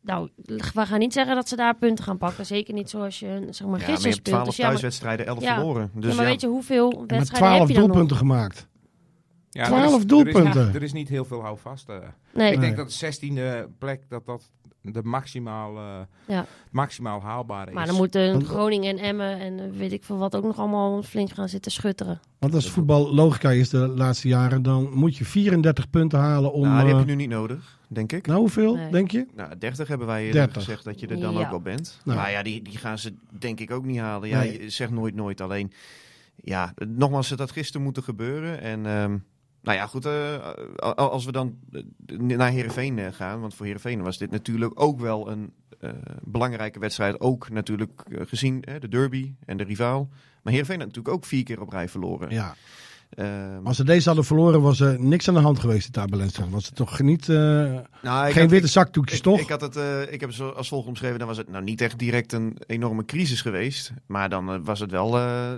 nou, 0.00 0.28
we 0.74 0.86
gaan 0.86 0.98
niet 0.98 1.12
zeggen 1.12 1.34
dat 1.34 1.48
ze 1.48 1.56
daar 1.56 1.76
punten 1.76 2.04
gaan 2.04 2.18
pakken. 2.18 2.46
Zeker 2.46 2.74
niet 2.74 2.90
zoals 2.90 3.18
je, 3.18 3.26
zeg 3.26 3.36
maar, 3.40 3.50
Ja, 3.50 3.66
maar 3.66 3.78
je 3.78 3.84
gisteren 3.84 4.02
hebt 4.02 4.04
speelt. 4.04 4.24
12 4.24 4.46
Dus 4.46 4.56
thuiswedstrijden, 4.56 5.26
11 5.26 5.42
Ja. 5.42 5.54
verloren. 5.54 5.90
Dus 5.94 6.10
ja, 6.10 6.14
maar 6.16 6.24
ja, 6.24 6.30
weet 6.30 6.40
je 6.40 6.46
hoeveel 6.46 7.04
wedstrijden 7.06 7.48
heb 7.48 7.56
12 7.56 7.68
je 7.68 7.74
dan 7.74 7.82
doelpunten 7.82 8.08
nog? 8.08 8.18
gemaakt. 8.18 8.66
Ja, 9.50 9.64
12 9.66 9.80
er 9.86 9.94
is- 9.96 10.00
Er 10.02 10.08
doelpunten. 10.08 10.68
is, 10.68 10.74
er 10.74 10.82
is 10.82 10.92
niet 10.92 11.08
heel 11.08 11.24
veel 11.24 11.40
houvast. 11.42 11.88
eh. 11.88 11.96
Nee. 12.34 12.52
Ik 12.52 12.60
denk 12.60 12.76
Nee. 12.76 12.84
dat 12.84 12.88
de 12.88 12.94
16e 12.94 13.68
plek 13.78 14.02
dat 14.08 14.26
dat 14.26 14.50
de 14.82 15.02
maximaal, 15.02 15.76
eh, 15.76 16.00
Ja. 16.26 16.46
maximaal 16.70 17.20
haalbare 17.22 17.68
is. 17.68 17.74
Maar 17.74 17.86
dan 17.86 17.96
moeten 17.96 18.44
Groningen 18.44 18.98
en 18.98 19.04
Emmen 19.04 19.38
en 19.40 19.58
eh, 19.58 19.64
weet 19.78 19.92
ik 19.92 20.04
veel 20.04 20.16
wat 20.18 20.36
ook 20.36 20.44
nog 20.44 20.58
allemaal 20.58 21.02
flink 21.02 21.30
gaan 21.32 21.48
zitten 21.48 21.72
schutteren. 21.72 22.20
Want 22.38 22.54
als 22.54 22.70
voetbal 22.70 23.14
logica 23.14 23.50
is 23.50 23.68
de 23.68 23.78
laatste 23.78 24.28
jaren, 24.28 24.62
dan 24.62 24.90
moet 24.94 25.16
je 25.16 25.24
34 25.24 25.90
punten 25.90 26.18
halen 26.18 26.52
om... 26.52 26.62
nou, 26.68 26.84
die 26.86 26.94
heb 26.94 26.98
je 27.06 27.10
nu 27.10 27.14
niet 27.14 27.28
nodig, 27.30 27.78
denk 27.88 28.12
ik. 28.12 28.26
nou, 28.26 28.38
hoeveel, 28.38 28.74
Nee. 28.76 28.90
denk 28.90 29.10
je? 29.10 29.26
Nou, 29.34 29.58
30 29.58 29.88
hebben 29.88 30.06
wij 30.06 30.20
eerder 30.26 30.40
30. 30.40 30.62
gezegd 30.64 30.84
dat 30.84 31.00
je 31.00 31.06
er 31.06 31.20
dan 31.20 31.32
Ja. 31.34 31.40
ook 31.40 31.50
wel 31.50 31.60
bent. 31.60 32.00
Nou. 32.04 32.18
Maar 32.18 32.30
ja, 32.30 32.42
die, 32.42 32.62
die 32.62 32.76
gaan 32.78 32.98
ze 32.98 33.14
denk 33.30 33.60
ik 33.60 33.70
ook 33.70 33.84
niet 33.84 33.98
halen. 33.98 34.28
Ja, 34.28 34.38
Nee. 34.38 34.62
je 34.62 34.70
zegt 34.70 34.90
nooit 34.90 35.14
nooit. 35.14 35.40
Alleen, 35.40 35.72
ja, 36.36 36.74
nogmaals, 36.88 37.30
het 37.30 37.38
had 37.38 37.50
gisteren 37.50 37.82
moeten 37.82 38.02
gebeuren. 38.02 38.60
En 38.60 38.86
ehm, 38.86 39.16
nou 39.68 39.80
ja, 39.80 39.86
goed, 39.86 40.06
eh, 40.06 40.90
als 40.94 41.24
we 41.24 41.32
dan 41.32 41.58
eh, 41.72 42.18
naar 42.18 42.50
Heerenveen 42.50 42.98
eh, 42.98 43.12
gaan. 43.12 43.40
Want 43.40 43.54
voor 43.54 43.66
Heerenveen 43.66 44.02
was 44.02 44.18
dit 44.18 44.30
natuurlijk 44.30 44.80
ook 44.80 45.00
wel 45.00 45.30
een 45.30 45.52
belangrijke 46.22 46.78
wedstrijd. 46.78 47.20
Ook 47.20 47.50
natuurlijk 47.50 48.02
gezien 48.10 48.64
de 48.78 48.88
derby 48.88 49.34
en 49.46 49.56
de 49.56 49.64
rivaal. 49.64 50.08
Maar 50.42 50.52
Heerenveen 50.52 50.78
had 50.78 50.86
natuurlijk 50.86 51.14
ook 51.14 51.24
vier 51.24 51.42
keer 51.42 51.60
op 51.60 51.68
rij 51.68 51.88
verloren. 51.88 52.30
Ja. 52.30 52.54
Ehm, 53.10 53.66
Als 53.66 53.76
ze 53.76 53.84
deze 53.84 54.06
hadden 54.06 54.24
verloren, 54.24 54.62
was 54.62 54.80
er 54.80 55.00
niks 55.00 55.28
aan 55.28 55.34
de 55.34 55.40
hand 55.40 55.58
geweest 55.58 55.86
in 55.86 55.92
Tabelenstra. 55.92 56.48
Was 56.48 56.66
het 56.66 56.74
toch 56.74 57.00
niet... 57.00 57.28
eh, 57.28 57.36
nou, 58.02 58.30
geen 58.32 58.42
had- 58.42 58.50
witte 58.50 58.66
zakdoekjes, 58.68 59.16
ik, 59.18 59.22
toch? 59.24 59.40
Ik, 59.40 59.48
had 59.48 59.60
het, 59.60 59.76
eh, 59.76 60.12
ik 60.12 60.20
heb 60.20 60.30
het 60.30 60.54
als 60.54 60.68
volgt 60.68 60.88
omschreven. 60.88 61.18
Dan 61.18 61.28
was 61.28 61.36
het 61.36 61.48
nou 61.48 61.64
niet 61.64 61.80
echt 61.80 61.98
direct 61.98 62.32
een 62.32 62.56
enorme 62.66 63.04
crisis 63.04 63.40
geweest. 63.40 63.92
Maar 64.06 64.28
dan 64.28 64.50
eh, 64.52 64.58
was 64.62 64.80
het 64.80 64.90
wel 64.90 65.18
eh, 65.18 65.52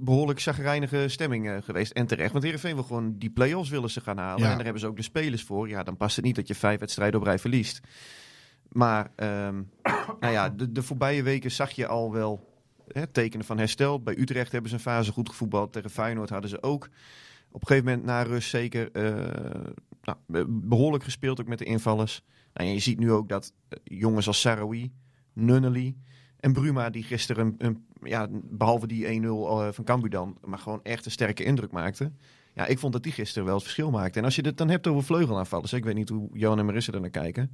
behoorlijk 0.00 0.40
chagrijnige 0.40 1.04
stemming 1.08 1.50
geweest. 1.64 1.92
En 1.92 2.06
terecht, 2.06 2.32
want 2.32 2.44
Heerenveen 2.44 2.74
wil 2.74 2.84
gewoon 2.84 3.14
die 3.18 3.30
play-offs 3.30 3.70
willen 3.70 3.90
ze 3.90 4.00
gaan 4.00 4.18
halen. 4.18 4.42
Ja. 4.42 4.48
En 4.50 4.54
daar 4.54 4.64
hebben 4.64 4.82
ze 4.82 4.86
ook 4.88 4.96
de 4.96 5.02
spelers 5.02 5.42
voor. 5.42 5.68
Ja, 5.68 5.82
dan 5.82 5.96
past 5.96 6.16
het 6.16 6.24
niet 6.24 6.36
dat 6.36 6.48
je 6.48 6.54
vijf 6.54 6.80
wedstrijden 6.80 7.20
op 7.20 7.26
rij 7.26 7.38
verliest. 7.38 7.80
Maar 8.68 9.10
ehm, 9.16 9.54
nou 10.20 10.32
ja, 10.32 10.48
de, 10.50 10.72
de 10.72 10.82
voorbije 10.82 11.22
weken 11.22 11.50
zag 11.50 11.70
je 11.70 11.86
al 11.86 12.12
wel 12.12 12.46
hè, 12.92 13.06
tekenen 13.06 13.46
van 13.46 13.58
herstel. 13.58 14.02
Bij 14.02 14.18
Utrecht 14.18 14.52
hebben 14.52 14.70
ze 14.70 14.76
een 14.76 14.82
fase 14.82 15.12
goed 15.12 15.28
gevoetbald. 15.28 15.72
Tegen 15.72 15.90
Feyenoord 15.90 16.30
hadden 16.30 16.50
ze 16.50 16.62
ook 16.62 16.88
op 17.50 17.60
een 17.60 17.66
gegeven 17.66 17.88
moment 17.90 18.06
na 18.06 18.22
rust 18.22 18.48
zeker 18.48 18.92
eh, 18.92 19.72
nou, 20.02 20.18
be- 20.26 20.46
behoorlijk 20.48 21.04
gespeeld, 21.04 21.40
ook 21.40 21.46
met 21.48 21.58
de 21.58 21.64
invallers. 21.64 22.22
Nou, 22.54 22.68
en 22.68 22.74
je 22.74 22.80
ziet 22.80 22.98
nu 22.98 23.12
ook 23.12 23.28
dat 23.28 23.52
eh, 23.68 23.78
jongens 23.84 24.26
als 24.26 24.40
Sarawi, 24.40 24.92
Nunnely 25.32 25.96
en 26.40 26.52
Bruma, 26.52 26.90
die 26.90 27.02
gisteren, 27.02 27.54
een- 27.58 27.86
ja, 28.02 28.28
behalve 28.30 28.86
die 28.86 29.04
1-0 29.06 29.24
eh, 29.60 29.68
van 29.72 29.84
Cambuur 29.84 30.10
dan, 30.10 30.38
maar 30.44 30.58
gewoon 30.58 30.80
echt 30.82 31.04
een 31.04 31.10
sterke 31.10 31.44
indruk 31.44 31.70
maakten. 31.70 32.18
Ja, 32.54 32.66
ik 32.66 32.78
vond 32.78 32.92
dat 32.92 33.02
die 33.02 33.12
gisteren 33.12 33.44
wel 33.44 33.54
het 33.54 33.62
verschil 33.62 33.90
maakte. 33.90 34.18
En 34.18 34.24
als 34.24 34.36
je 34.36 34.42
het 34.42 34.56
dan 34.56 34.68
hebt 34.68 34.86
over 34.86 35.04
vleugelaanvallers, 35.04 35.72
ik 35.72 35.84
weet 35.84 35.94
niet 35.94 36.08
hoe 36.08 36.28
Johan 36.32 36.58
en 36.58 36.66
Marissa 36.66 36.92
er 36.92 37.00
naar 37.00 37.10
kijken. 37.10 37.50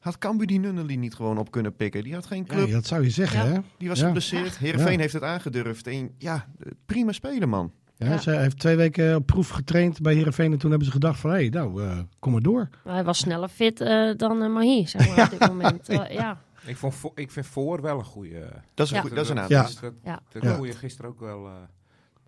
Had 0.00 0.18
Cambuur 0.18 0.46
die 0.46 0.58
Nunnely 0.60 0.94
niet 0.94 1.14
gewoon 1.14 1.38
op 1.38 1.50
kunnen 1.50 1.76
pikken? 1.76 2.02
Die 2.04 2.14
had 2.14 2.26
geen 2.26 2.46
club, 2.46 2.66
Ja, 2.66 2.72
dat 2.72 2.86
zou 2.86 3.02
je 3.02 3.10
zeggen, 3.10 3.46
Ja. 3.48 3.52
hè? 3.52 3.58
die 3.76 3.88
was 3.88 3.98
Ja. 3.98 4.04
geblesseerd. 4.06 4.58
Heerenveen 4.58 4.92
Ja. 4.92 4.98
heeft 4.98 5.12
het 5.12 5.22
aangedurfd. 5.22 5.86
En 5.86 6.14
ja, 6.18 6.46
prima 6.86 7.12
spelen, 7.12 7.48
man. 7.48 7.72
Ja, 7.96 8.06
Ja. 8.06 8.18
Ze 8.18 8.30
heeft 8.30 8.58
twee 8.58 8.76
weken 8.76 9.16
op 9.16 9.26
proef 9.26 9.48
getraind 9.48 10.00
bij 10.00 10.14
Heerenveen. 10.14 10.52
En 10.52 10.58
toen 10.58 10.68
hebben 10.70 10.86
ze 10.88 10.92
gedacht 10.94 11.20
van, 11.20 11.30
hé, 11.30 11.36
hey, 11.36 11.48
nou, 11.48 11.82
eh, 11.84 11.98
kom 12.18 12.32
maar 12.32 12.40
door. 12.40 12.68
Hij 12.84 13.04
was 13.04 13.18
sneller 13.18 13.48
fit 13.48 13.80
eh, 13.80 14.10
dan 14.16 14.42
uh, 14.42 14.52
Mahi, 14.52 14.86
zeg 14.86 15.08
maar, 15.16 15.24
op 15.32 15.38
dit 15.38 15.48
moment. 15.48 15.86
Ja. 15.86 16.40
Ik, 16.66 16.76
vond, 16.76 16.94
vo- 16.94 17.12
ik 17.14 17.30
vind 17.30 17.46
voor 17.46 17.80
wel 17.82 17.98
een 17.98 18.04
goede. 18.04 18.46
Dat 18.74 18.86
is 18.86 18.90
een, 18.92 18.96
Ja. 18.96 19.02
goeie- 19.02 19.14
dat 19.16 19.24
is 19.24 19.30
een 19.30 19.36
Ja. 19.36 19.42
aantal. 19.62 19.80
Dat, 19.80 19.92
Ja. 20.04 20.20
dat 20.32 20.42
Ja. 20.42 20.54
goeie 20.54 20.72
gisteren 20.72 21.10
ook 21.10 21.20
wel. 21.20 21.46
eh, 21.46 21.52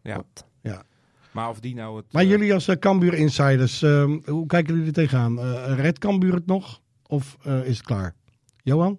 ja. 0.02 0.22
Ja. 0.62 0.82
Maar 1.30 1.48
of 1.48 1.60
die 1.60 1.74
nou 1.74 1.96
het. 1.96 2.12
Maar 2.12 2.24
jullie 2.24 2.54
als 2.54 2.68
uh, 2.68 2.76
Cambuur-insiders, 2.76 3.82
ehm, 3.82 4.18
hoe 4.26 4.46
kijken 4.46 4.72
jullie 4.72 4.88
er 4.88 4.92
tegenaan? 4.94 5.38
Eh 5.38 5.74
redt 5.76 5.98
Cambuur 5.98 6.34
het 6.34 6.46
nog? 6.46 6.80
Of 7.12 7.36
eh, 7.42 7.64
is 7.66 7.76
het 7.76 7.86
klaar? 7.86 8.14
Johan? 8.62 8.98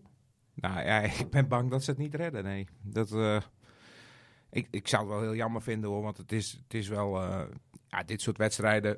Nou 0.55 0.79
ja, 0.85 0.99
ik 1.19 1.29
ben 1.29 1.47
bang 1.47 1.69
dat 1.71 1.83
ze 1.83 1.89
het 1.89 1.99
niet 1.99 2.15
redden. 2.15 2.43
Nee. 2.43 2.67
Dat, 2.81 3.11
eh, 3.11 3.41
ik, 4.49 4.67
ik 4.71 4.87
zou 4.87 5.01
het 5.03 5.11
wel 5.11 5.21
heel 5.21 5.35
jammer 5.35 5.61
vinden 5.61 5.89
hoor. 5.89 6.01
Want 6.01 6.17
het 6.17 6.31
is, 6.31 6.51
het 6.63 6.73
is 6.73 6.87
wel. 6.87 7.21
eh, 7.21 7.41
ja, 7.87 8.03
dit 8.03 8.21
soort 8.21 8.37
wedstrijden. 8.37 8.97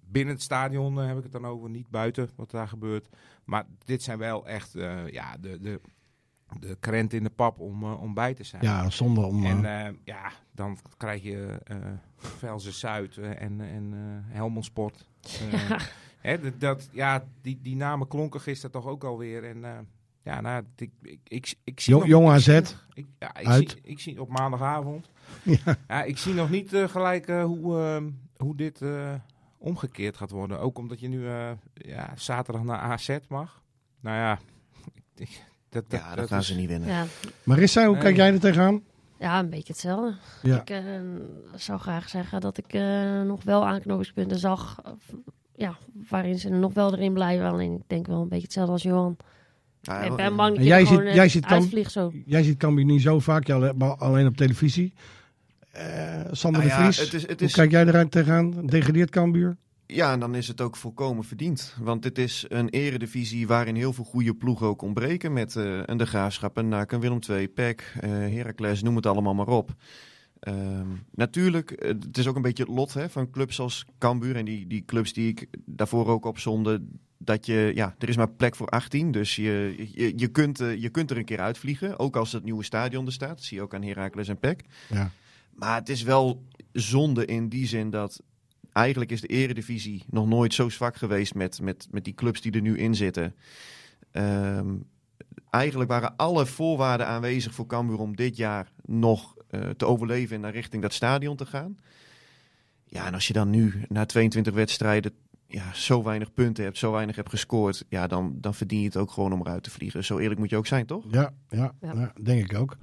Binnen 0.00 0.34
het 0.34 0.42
stadion 0.42 0.96
heb 0.96 1.16
ik 1.16 1.22
het 1.22 1.32
dan 1.32 1.46
over. 1.46 1.70
Niet 1.70 1.88
buiten 1.90 2.30
wat 2.36 2.50
daar 2.50 2.68
gebeurt. 2.68 3.08
Maar 3.44 3.64
dit 3.84 4.02
zijn 4.02 4.18
wel 4.18 4.46
echt. 4.46 4.74
eh, 4.74 5.08
ja, 5.08 5.36
de, 5.36 5.60
de, 5.60 5.80
de 6.60 6.76
krent 6.80 7.12
in 7.12 7.22
de 7.22 7.30
pap 7.30 7.58
om, 7.60 7.84
om 7.84 8.14
bij 8.14 8.34
te 8.34 8.44
zijn. 8.44 8.62
Ja, 8.62 8.90
zonde 8.90 9.20
om... 9.20 9.44
En 9.44 9.64
eh, 9.86 9.92
ja, 10.04 10.32
dan 10.52 10.78
krijg 10.96 11.22
je 11.22 11.60
eh 11.64 11.76
Velzen 12.16 12.72
Zuid 12.72 13.16
en, 13.16 13.60
en 13.60 13.92
eh 13.92 14.34
Helmond 14.36 14.64
Sport. 14.64 15.08
Eh, 15.52 15.70
hè, 16.20 16.40
dat- 16.40 16.60
dat, 16.60 16.88
ja, 16.92 17.24
die, 17.42 17.58
die 17.62 17.76
namen 17.76 18.08
klonken 18.08 18.40
gisteren 18.40 18.70
toch 18.70 18.86
ook 18.86 19.04
alweer. 19.04 19.44
En 19.44 19.64
eh, 19.64 19.78
ja, 20.22 20.40
nou, 20.40 20.64
ik, 20.76 20.90
ik, 21.02 21.18
ik, 21.24 21.54
ik 21.64 21.80
zie 21.80 21.94
Jong- 21.94 22.06
nog- 22.24 22.30
AZ. 22.32 22.48
Ik, 22.94 23.06
ja, 23.18 23.36
ik, 23.38 23.46
Uit. 23.46 23.70
zie, 23.70 23.80
ik 23.82 24.00
zie 24.00 24.20
op 24.20 24.28
maandagavond. 24.28 25.08
Ja. 25.42 25.76
Ja, 25.88 26.02
ik 26.02 26.18
zie 26.18 26.34
nog 26.34 26.50
niet 26.50 26.72
eh, 26.72 26.88
gelijk 26.88 27.26
eh, 27.28 27.44
hoe, 27.44 27.78
eh, 27.80 28.02
hoe 28.36 28.56
dit 28.56 28.82
eh, 28.82 29.14
omgekeerd 29.58 30.16
gaat 30.16 30.30
worden. 30.30 30.60
Ook 30.60 30.78
omdat 30.78 31.00
je 31.00 31.08
nu 31.08 31.28
eh, 31.28 31.50
ja, 31.74 32.12
zaterdag 32.16 32.62
naar 32.64 32.78
AZ 32.78 33.16
mag. 33.28 33.62
Nou 34.00 34.16
ja, 34.16 34.38
ik- 35.16 35.42
dat, 35.68 35.90
dat, 35.90 36.00
Ja, 36.00 36.08
dat 36.08 36.16
dat 36.18 36.28
gaan 36.28 36.38
is- 36.38 36.46
ze 36.46 36.54
niet 36.54 36.68
winnen. 36.68 36.88
Ja, 36.88 37.04
Marissa, 37.42 37.84
hoe 37.84 37.92
Nee. 37.92 38.02
kijk 38.02 38.16
jij 38.16 38.32
er 38.32 38.40
tegenaan? 38.40 38.82
ja, 39.18 39.38
een 39.38 39.50
beetje 39.50 39.72
hetzelfde. 39.72 40.16
Ja. 40.42 40.60
Ik 40.66 40.82
zou 41.54 41.78
graag 41.80 42.08
zeggen 42.08 42.40
dat 42.40 42.58
ik 42.58 42.72
eh, 42.72 43.22
nog 43.22 43.42
wel 43.44 43.66
aanknopingspunten 43.66 44.38
zag. 44.38 44.82
Ja, 45.56 45.76
waarin 46.08 46.38
ze 46.38 46.48
nog 46.48 46.74
wel 46.74 46.94
erin 46.94 47.12
blijven. 47.12 47.46
Alleen 47.46 47.72
ik 47.72 47.82
denk 47.86 48.06
wel 48.06 48.20
een 48.22 48.28
beetje 48.28 48.44
hetzelfde 48.44 48.72
als 48.72 48.82
Johan. 48.82 49.16
Ja, 49.80 50.00
ik 50.00 50.16
ben 50.16 50.36
bang 50.36 50.56
dat 50.56 50.64
jij 50.64 50.84
ziet- 50.86 51.00
eh, 51.00 51.14
jij 51.14 51.28
ziet 51.28 51.46
Cam- 51.46 51.60
uitvliegt 51.60 51.92
zo. 51.92 52.12
Jij 52.26 52.42
ziet 52.42 52.56
Cambuur 52.58 52.84
niet 52.84 53.02
zo 53.02 53.18
vaak, 53.20 53.46
jij 53.46 53.72
alleen 53.78 54.26
op 54.26 54.36
televisie. 54.36 54.92
Eh, 55.72 56.20
Sander 56.30 56.60
Nou 56.60 56.72
de 56.72 56.76
ja, 56.76 56.82
Vries, 56.92 56.98
het 56.98 57.12
is, 57.14 57.26
het 57.28 57.40
hoe 57.40 57.50
kijk 57.50 57.70
jij 57.70 57.86
eruit 57.86 58.10
tegenaan? 58.10 58.66
Degradeert 58.66 59.10
Cambuur? 59.10 59.56
Ja, 59.86 60.12
en 60.12 60.20
dan 60.20 60.34
is 60.34 60.48
het 60.48 60.60
ook 60.60 60.76
volkomen 60.76 61.24
verdiend. 61.24 61.74
Want 61.82 62.02
dit 62.02 62.18
is 62.18 62.44
een 62.48 62.68
eredivisie 62.68 63.46
waarin 63.46 63.74
heel 63.74 63.92
veel 63.92 64.04
goede 64.04 64.34
ploegen 64.34 64.66
ook 64.66 64.82
ontbreken. 64.82 65.32
Met 65.32 65.56
eh, 65.56 65.78
een 65.84 65.96
De 65.96 66.06
Graafschap, 66.06 66.56
een 66.56 66.68
NAC, 66.68 66.92
een 66.92 67.00
Willem 67.00 67.18
II, 67.30 67.48
PEC, 67.48 67.94
eh 68.00 68.10
Heracles, 68.10 68.82
noem 68.82 68.96
het 68.96 69.06
allemaal 69.06 69.34
maar 69.34 69.48
op. 69.48 69.74
Ehm, 70.46 70.88
natuurlijk, 71.10 71.74
het 71.78 72.18
is 72.18 72.26
ook 72.26 72.36
een 72.36 72.42
beetje 72.42 72.62
het 72.62 72.72
lot 72.72 72.94
hè, 72.94 73.10
van 73.10 73.30
clubs 73.30 73.60
als 73.60 73.86
Cambuur. 73.98 74.36
En 74.36 74.44
die, 74.44 74.66
die 74.66 74.84
clubs 74.84 75.12
die 75.12 75.28
ik 75.28 75.46
daarvoor 75.64 76.06
ook 76.06 76.24
opzonde. 76.24 76.82
Dat 77.18 77.46
je, 77.46 77.72
ja, 77.74 77.94
er 77.98 78.08
is 78.08 78.16
maar 78.16 78.30
plek 78.30 78.56
voor 78.56 78.68
18. 78.68 79.10
Dus 79.12 79.36
je, 79.36 79.74
je, 79.92 80.12
je, 80.16 80.28
kunt, 80.28 80.60
eh, 80.60 80.76
je 80.76 80.88
kunt 80.88 81.10
er 81.10 81.16
een 81.16 81.24
keer 81.24 81.40
uitvliegen. 81.40 81.98
Ook 81.98 82.16
als 82.16 82.32
het 82.32 82.44
nieuwe 82.44 82.64
stadion 82.64 83.06
er 83.06 83.12
staat. 83.12 83.28
Dat 83.28 83.42
zie 83.42 83.56
je 83.56 83.62
ook 83.62 83.74
aan 83.74 83.82
Heracles 83.82 84.28
en 84.28 84.38
PEC. 84.38 84.60
Ja. 84.88 85.10
Maar 85.54 85.74
het 85.74 85.88
is 85.88 86.02
wel 86.02 86.44
zonde 86.72 87.24
in 87.24 87.48
die 87.48 87.66
zin 87.66 87.90
dat 87.90 88.22
eigenlijk 88.72 89.10
is 89.10 89.20
de 89.20 89.26
eredivisie 89.26 90.04
nog 90.10 90.26
nooit 90.26 90.54
zo 90.54 90.68
zwak 90.68 90.96
geweest 90.96 91.34
met, 91.34 91.60
met, 91.60 91.88
met 91.90 92.04
die 92.04 92.14
clubs 92.14 92.40
die 92.40 92.52
er 92.52 92.60
nu 92.60 92.78
in 92.78 92.94
zitten. 92.94 93.34
Ehm, 94.10 94.74
eigenlijk 95.50 95.90
waren 95.90 96.16
alle 96.16 96.46
voorwaarden 96.46 97.06
aanwezig 97.06 97.54
voor 97.54 97.66
Cambuur 97.66 97.98
om 97.98 98.16
dit 98.16 98.36
jaar 98.36 98.72
nog 98.84 99.35
te 99.76 99.84
overleven 99.86 100.34
en 100.36 100.40
naar 100.42 100.52
richting 100.52 100.82
dat 100.82 100.92
stadion 100.92 101.36
te 101.36 101.46
gaan. 101.46 101.78
Ja, 102.84 103.06
en 103.06 103.14
als 103.14 103.26
je 103.26 103.32
dan 103.32 103.50
nu 103.50 103.84
na 103.88 104.04
22 104.06 104.54
wedstrijden 104.54 105.12
ja, 105.46 105.64
zo 105.74 106.02
weinig 106.02 106.32
punten 106.32 106.64
hebt, 106.64 106.78
zo 106.78 106.92
weinig 106.92 107.16
hebt 107.16 107.28
gescoord, 107.30 107.84
ja, 107.88 108.06
dan, 108.06 108.36
dan 108.40 108.54
verdien 108.54 108.80
je 108.80 108.86
het 108.86 108.96
ook 108.96 109.10
gewoon 109.10 109.32
om 109.32 109.40
eruit 109.40 109.62
te 109.62 109.70
vliegen. 109.70 110.04
Zo 110.04 110.18
eerlijk 110.18 110.40
moet 110.40 110.50
je 110.50 110.56
ook 110.56 110.66
zijn, 110.66 110.86
toch? 110.86 111.04
Ja, 111.10 111.32
ja, 111.48 111.72
Ja. 111.80 111.92
ja, 111.94 112.12
denk 112.22 112.50
ik 112.52 112.58
ook. 112.58 112.76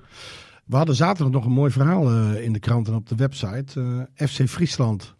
We 0.65 0.75
hadden 0.75 0.95
zaterdag 0.95 1.33
nog 1.33 1.45
een 1.45 1.51
mooi 1.51 1.71
verhaal 1.71 2.09
eh, 2.09 2.43
in 2.43 2.53
de 2.53 2.59
krant 2.59 2.87
en 2.87 2.93
op 2.93 3.07
de 3.09 3.15
website. 3.15 4.05
eh, 4.17 4.27
FC 4.27 4.47
Friesland. 4.49 5.15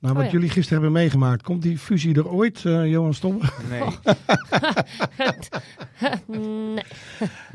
Nou, 0.00 0.14
wat 0.14 0.22
Oh 0.24 0.28
ja. 0.28 0.34
jullie 0.36 0.50
gisteren 0.50 0.82
hebben 0.82 1.00
meegemaakt, 1.00 1.42
komt 1.42 1.62
die 1.62 1.78
fusie 1.78 2.14
er 2.14 2.28
ooit, 2.28 2.64
eh, 2.64 2.86
Johan 2.90 3.14
Stom? 3.14 3.40
Nee. 3.70 3.82
nee. 6.26 6.82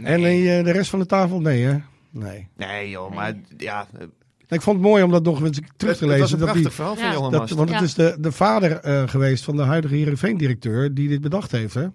En 0.04 0.24
eh, 0.24 0.64
de 0.64 0.72
rest 0.72 0.90
van 0.90 1.00
de 1.00 1.06
tafel? 1.06 1.42
Nee, 1.42 1.64
hè? 1.64 1.78
Nee. 2.14 2.48
Nee, 2.58 2.90
joh, 2.90 3.14
maar 3.14 3.34
ja, 3.58 3.88
eh, 4.00 4.06
Ik 4.48 4.62
vond 4.62 4.78
het 4.78 4.86
mooi 4.88 5.04
om 5.04 5.12
dat 5.12 5.24
nog 5.24 5.42
eens 5.44 5.60
terug 5.78 5.98
te 5.98 6.06
het 6.06 6.20
was 6.20 6.32
lezen. 6.32 6.40
een 6.40 6.46
dat 6.46 6.54
die, 6.54 6.62
prachtig 6.64 6.74
verhaal 6.74 6.96
van 6.96 7.06
Ja. 7.06 7.14
Johan 7.14 7.32
dat, 7.32 7.50
want 7.50 7.70
het 7.74 7.82
is 7.82 7.94
de, 7.94 8.16
de 8.20 8.32
vader 8.32 8.72
eh, 8.80 9.08
geweest 9.08 9.44
van 9.44 9.56
de 9.56 9.62
huidige 9.64 9.96
Heerenveen-directeur 9.96 10.94
die 10.94 11.08
dit 11.08 11.22
bedacht 11.22 11.52
heeft, 11.52 11.74
hè? 11.74 11.88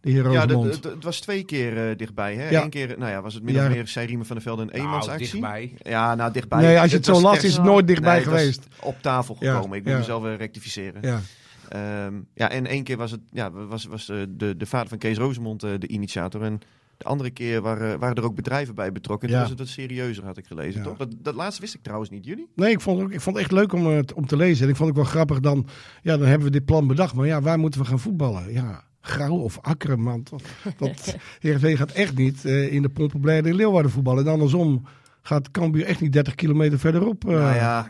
De 0.00 0.10
heer 0.12 0.30
Ja, 0.30 0.46
dat- 0.46 0.62
dat- 0.82 0.92
het 0.92 1.04
was 1.04 1.20
twee 1.20 1.44
keer 1.44 1.88
eh, 1.90 1.96
dichtbij. 1.96 2.34
Hè? 2.34 2.48
Ja. 2.50 2.62
Eén 2.62 2.70
keer 2.70 2.94
nou 2.98 3.10
ja, 3.10 3.22
was 3.22 3.34
het 3.34 3.42
min 3.42 3.54
of 3.56 3.62
Ja. 3.62 3.68
meer 3.68 3.86
van 4.24 4.26
der 4.36 4.40
Velde 4.42 4.62
een 4.62 4.68
Nou, 4.68 4.78
eenmansactie. 4.80 5.26
dichtbij. 5.30 5.74
Ja, 5.82 6.14
nou 6.14 6.32
dichtbij. 6.32 6.60
nee, 6.62 6.80
als 6.80 6.90
je 6.90 6.96
het 6.96 7.04
zo 7.04 7.12
was 7.12 7.22
las, 7.22 7.34
echt- 7.34 7.44
is 7.44 7.54
het 7.56 7.64
nooit 7.64 7.86
dichtbij 7.86 8.10
Nee, 8.12 8.20
het 8.22 8.30
was 8.30 8.40
geweest. 8.40 8.66
op 8.82 8.96
tafel 9.02 9.36
Ja, 9.40 9.54
gekomen. 9.54 9.76
Ik 9.76 9.82
moet 9.84 9.92
ja. 9.92 9.98
mezelf 9.98 10.22
weer 10.22 10.36
rectificeren. 10.36 11.02
Ja. 11.02 11.20
Ehm, 11.68 12.14
ja, 12.34 12.50
en 12.50 12.66
één 12.66 12.84
keer 12.84 12.96
was, 12.96 13.10
het, 13.10 13.20
ja, 13.32 13.50
was, 13.50 13.84
was 13.84 14.06
de, 14.06 14.26
de, 14.36 14.56
de 14.56 14.66
vader 14.66 14.88
van 14.88 14.98
Kees 14.98 15.16
Rosemond 15.18 15.62
eh, 15.62 15.70
de 15.78 15.88
initiator. 15.88 16.42
En 16.42 16.60
de 16.96 17.04
andere 17.04 17.30
keer 17.30 17.60
waren, 17.62 17.98
waren 17.98 18.16
er 18.16 18.24
ook 18.24 18.34
bedrijven 18.34 18.74
bij 18.74 18.92
betrokken. 18.92 19.28
Toen 19.28 19.36
Ja. 19.36 19.42
was 19.42 19.50
het 19.50 19.58
wat 19.60 19.68
serieuzer, 19.68 20.24
had 20.24 20.36
ik 20.36 20.46
gelezen. 20.46 20.80
Ja. 20.80 20.86
Toch? 20.86 20.96
Dat, 20.96 21.14
dat 21.18 21.34
laatste 21.34 21.60
wist 21.60 21.74
ik 21.74 21.82
trouwens 21.82 22.10
niet. 22.10 22.24
Jullie? 22.24 22.48
Nee, 22.54 22.70
ik 22.70 22.80
vond, 22.80 22.96
het 22.98 23.06
ook, 23.06 23.12
ik 23.12 23.20
vond 23.20 23.36
het 23.36 23.44
echt 23.44 23.54
leuk 23.54 23.72
om 23.72 23.86
het 23.86 24.12
om 24.12 24.26
te 24.26 24.36
lezen. 24.36 24.64
En 24.64 24.70
ik 24.70 24.76
vond 24.76 24.88
het 24.88 24.98
ook 24.98 25.04
wel 25.04 25.12
grappig 25.12 25.40
dan, 25.40 25.66
ja, 26.02 26.16
dan 26.16 26.26
hebben 26.28 26.46
we 26.46 26.52
dit 26.52 26.64
plan 26.64 26.86
bedacht. 26.86 27.14
Maar 27.14 27.26
ja, 27.26 27.40
waar 27.40 27.58
moeten 27.58 27.80
we 27.80 27.86
gaan 27.86 28.00
voetballen? 28.00 28.52
Ja, 28.52 28.84
Grauw 29.00 29.36
of 29.36 29.58
Akkeren, 29.60 30.00
man. 30.00 30.22
Dat, 30.30 30.42
dat, 30.78 31.16
Heerenveen 31.38 31.76
gaat 31.76 31.90
echt 31.92 32.16
niet 32.16 32.44
eh, 32.44 32.72
in 32.72 32.82
de 32.82 32.88
Pompenbladen 32.88 33.44
in 33.50 33.54
Leeuwarden 33.56 33.90
voetballen. 33.90 34.24
En 34.26 34.32
andersom 34.32 34.86
gaat 35.22 35.50
Cambuur 35.50 35.84
echt 35.84 36.00
niet 36.00 36.12
30 36.12 36.34
kilometer 36.34 36.78
verderop. 36.78 37.24
eh. 37.28 37.30
Nou 37.32 37.54
ja, 37.54 37.88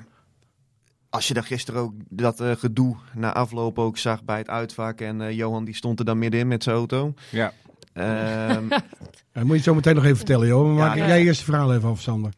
als 1.10 1.28
je 1.28 1.34
daar 1.34 1.44
gisteren 1.44 1.80
ook 1.80 1.92
dat 2.08 2.40
eh, 2.40 2.50
gedoe 2.50 2.96
na 3.14 3.32
afloop 3.34 3.78
ook 3.78 3.98
zag 3.98 4.24
bij 4.24 4.38
het 4.38 4.48
uitvak. 4.48 5.00
En 5.00 5.20
eh, 5.20 5.36
Johan 5.36 5.64
die 5.64 5.74
stond 5.74 5.98
er 5.98 6.04
dan 6.04 6.18
middenin 6.18 6.48
met 6.48 6.62
zijn 6.62 6.76
auto. 6.76 7.14
Ja. 7.30 7.52
Ehm, 7.96 8.68
Dat 9.32 9.44
moet 9.44 9.46
je 9.46 9.54
het 9.54 9.64
zo 9.64 9.74
meteen 9.74 9.94
nog 9.94 10.04
even 10.04 10.16
vertellen, 10.16 10.46
joh. 10.46 10.66
Maar 10.66 10.74
Ja, 10.74 10.86
maak 10.86 10.96
ja. 10.96 11.06
jij 11.06 11.22
eerst 11.22 11.40
het 11.40 11.48
verhaal 11.48 11.74
even 11.74 11.88
af, 11.88 12.00
Sander. 12.00 12.32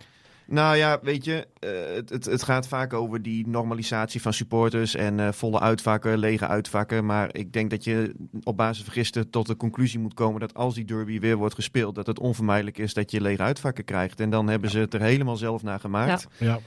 Nou 0.46 0.76
ja, 0.76 0.98
weet 1.02 1.24
je, 1.24 1.46
eh, 1.58 1.70
het, 1.94 2.10
het, 2.10 2.24
het 2.24 2.42
gaat 2.42 2.68
vaak 2.68 2.92
over 2.92 3.22
die 3.22 3.48
normalisatie 3.48 4.22
van 4.22 4.32
supporters 4.32 4.94
en 4.94 5.20
eh, 5.20 5.32
volle 5.32 5.60
uitvakken, 5.60 6.18
lege 6.18 6.46
uitvakken. 6.46 7.06
Maar 7.06 7.28
ik 7.34 7.52
denk 7.52 7.70
dat 7.70 7.84
je 7.84 8.14
op 8.42 8.56
basis 8.56 8.84
van 8.84 8.92
gisteren 8.92 9.30
tot 9.30 9.46
de 9.46 9.56
conclusie 9.56 9.98
moet 9.98 10.14
komen 10.14 10.40
dat 10.40 10.54
als 10.54 10.74
die 10.74 10.84
derby 10.84 11.20
weer 11.20 11.36
wordt 11.36 11.54
gespeeld, 11.54 11.94
dat 11.94 12.06
het 12.06 12.18
onvermijdelijk 12.18 12.78
is 12.78 12.94
dat 12.94 13.10
je 13.10 13.20
lege 13.20 13.42
uitvakken 13.42 13.84
krijgt. 13.84 14.20
En 14.20 14.30
dan 14.30 14.48
hebben 14.48 14.70
ze 14.70 14.78
het 14.78 14.94
er 14.94 15.00
helemaal 15.00 15.36
zelf 15.36 15.62
naar 15.62 15.80
gemaakt. 15.80 16.26
Ja. 16.38 16.58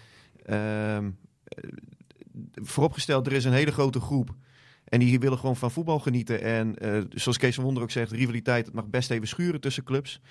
Ehm, 0.45 1.09
eh, 1.43 1.69
vooropgesteld, 2.53 3.27
er 3.27 3.33
is 3.33 3.45
een 3.45 3.53
hele 3.53 3.71
grote 3.71 3.99
groep. 3.99 4.29
En 4.91 4.99
die 4.99 5.19
willen 5.19 5.37
gewoon 5.37 5.55
van 5.55 5.71
voetbal 5.71 5.99
genieten. 5.99 6.41
En 6.41 6.77
eh, 6.77 7.01
zoals 7.09 7.37
Kees 7.37 7.55
van 7.55 7.63
Wonder 7.63 7.83
ook 7.83 7.91
zegt, 7.91 8.11
rivaliteit, 8.11 8.65
het 8.65 8.75
mag 8.75 8.87
best 8.87 9.11
even 9.11 9.27
schuren 9.27 9.61
tussen 9.61 9.83
clubs. 9.83 10.21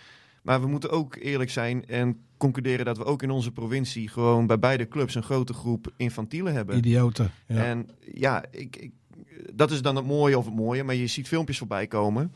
Maar 0.43 0.61
we 0.61 0.67
moeten 0.67 0.91
ook 0.91 1.17
eerlijk 1.17 1.51
zijn 1.51 1.87
en 1.87 2.17
concluderen 2.37 2.85
dat 2.85 2.97
we 2.97 3.05
ook 3.05 3.23
in 3.23 3.31
onze 3.31 3.53
provincie 3.53 4.09
gewoon 4.09 4.47
bij 4.47 4.59
beide 4.59 4.89
clubs 4.89 5.15
een 5.15 5.23
grote 5.23 5.53
groep 5.53 5.93
infantielen 5.97 6.53
hebben. 6.53 6.77
Idioten. 6.77 7.31
Ja. 7.47 7.65
En 7.65 7.89
ja, 8.15 8.45
ik, 8.51 8.77
ik, 8.77 8.93
dat 9.53 9.71
is 9.71 9.83
dan 9.83 9.97
het 9.97 10.07
mooie 10.07 10.39
of 10.39 10.45
het 10.45 10.55
mooie, 10.55 10.85
maar 10.85 10.95
je 10.95 11.07
ziet 11.07 11.29
filmpjes 11.29 11.59
voorbij 11.59 11.87
komen. 11.87 12.33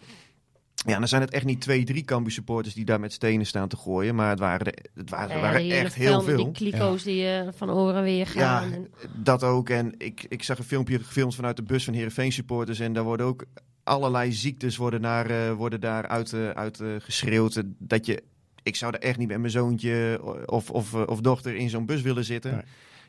Ja, 0.87 0.99
dan 0.99 1.09
zijn 1.09 1.21
het 1.23 1.31
echt 1.31 1.45
niet 1.45 1.61
twee, 1.61 1.85
drie 1.85 2.05
Cambuur 2.05 2.33
supporters 2.33 2.75
die 2.75 2.85
daar 2.85 3.01
met 3.01 3.13
stenen 3.13 3.47
staan 3.47 3.69
te 3.69 3.77
gooien. 3.77 4.15
Maar 4.15 4.31
het 4.31 4.39
waren, 4.39 4.67
er- 4.67 4.85
het 4.95 5.11
waren, 5.11 5.31
er 5.31 5.37
Ja, 5.37 5.43
waren 5.43 5.71
echt 5.71 5.95
heel 5.95 6.21
veel. 6.23 6.37
Die 6.37 6.53
kliko's 6.53 7.03
die 7.03 7.27
eh, 7.29 7.49
van 7.57 7.71
oren 7.71 8.03
weer 8.03 8.31
Ja, 8.35 8.59
gaan. 8.59 8.73
en- 8.73 8.89
dat 9.17 9.43
ook. 9.43 9.69
En 9.69 9.95
ik, 9.99 10.27
ik 10.29 10.43
zag 10.43 10.59
een 10.59 10.65
filmpje 10.65 10.99
gefilmd 10.99 11.35
vanuit 11.35 11.57
de 11.57 11.63
bus 11.63 11.85
van 11.85 11.95
Heerenveen 11.95 12.33
supporters. 12.33 12.79
En 12.81 12.93
daar 12.93 13.05
worden 13.05 13.27
ook 13.27 13.45
allerlei 13.85 14.33
ziektes 14.33 14.77
worden, 14.77 15.01
naar, 15.01 15.31
eh, 15.31 15.53
worden 15.53 15.81
daar 15.81 16.07
uit, 16.09 16.33
eh, 16.33 16.51
uit 16.51 16.81
eh, 16.81 16.89
geschreeuwd. 16.99 17.63
Dat 17.79 18.07
je, 18.07 18.23
ik 18.63 18.77
zou 18.77 18.93
er 18.95 19.01
echt 19.01 19.19
niet 19.19 19.29
met 19.29 19.39
mijn 19.39 19.51
zoontje 19.53 20.21
of, 20.47 20.71
of, 20.71 20.95
of 20.95 21.21
dochter 21.21 21.55
in 21.55 21.71
zo'n 21.71 21.87
bus 21.87 22.03
willen 22.03 22.25
zitten. 22.25 22.53
Nee. 22.53 22.63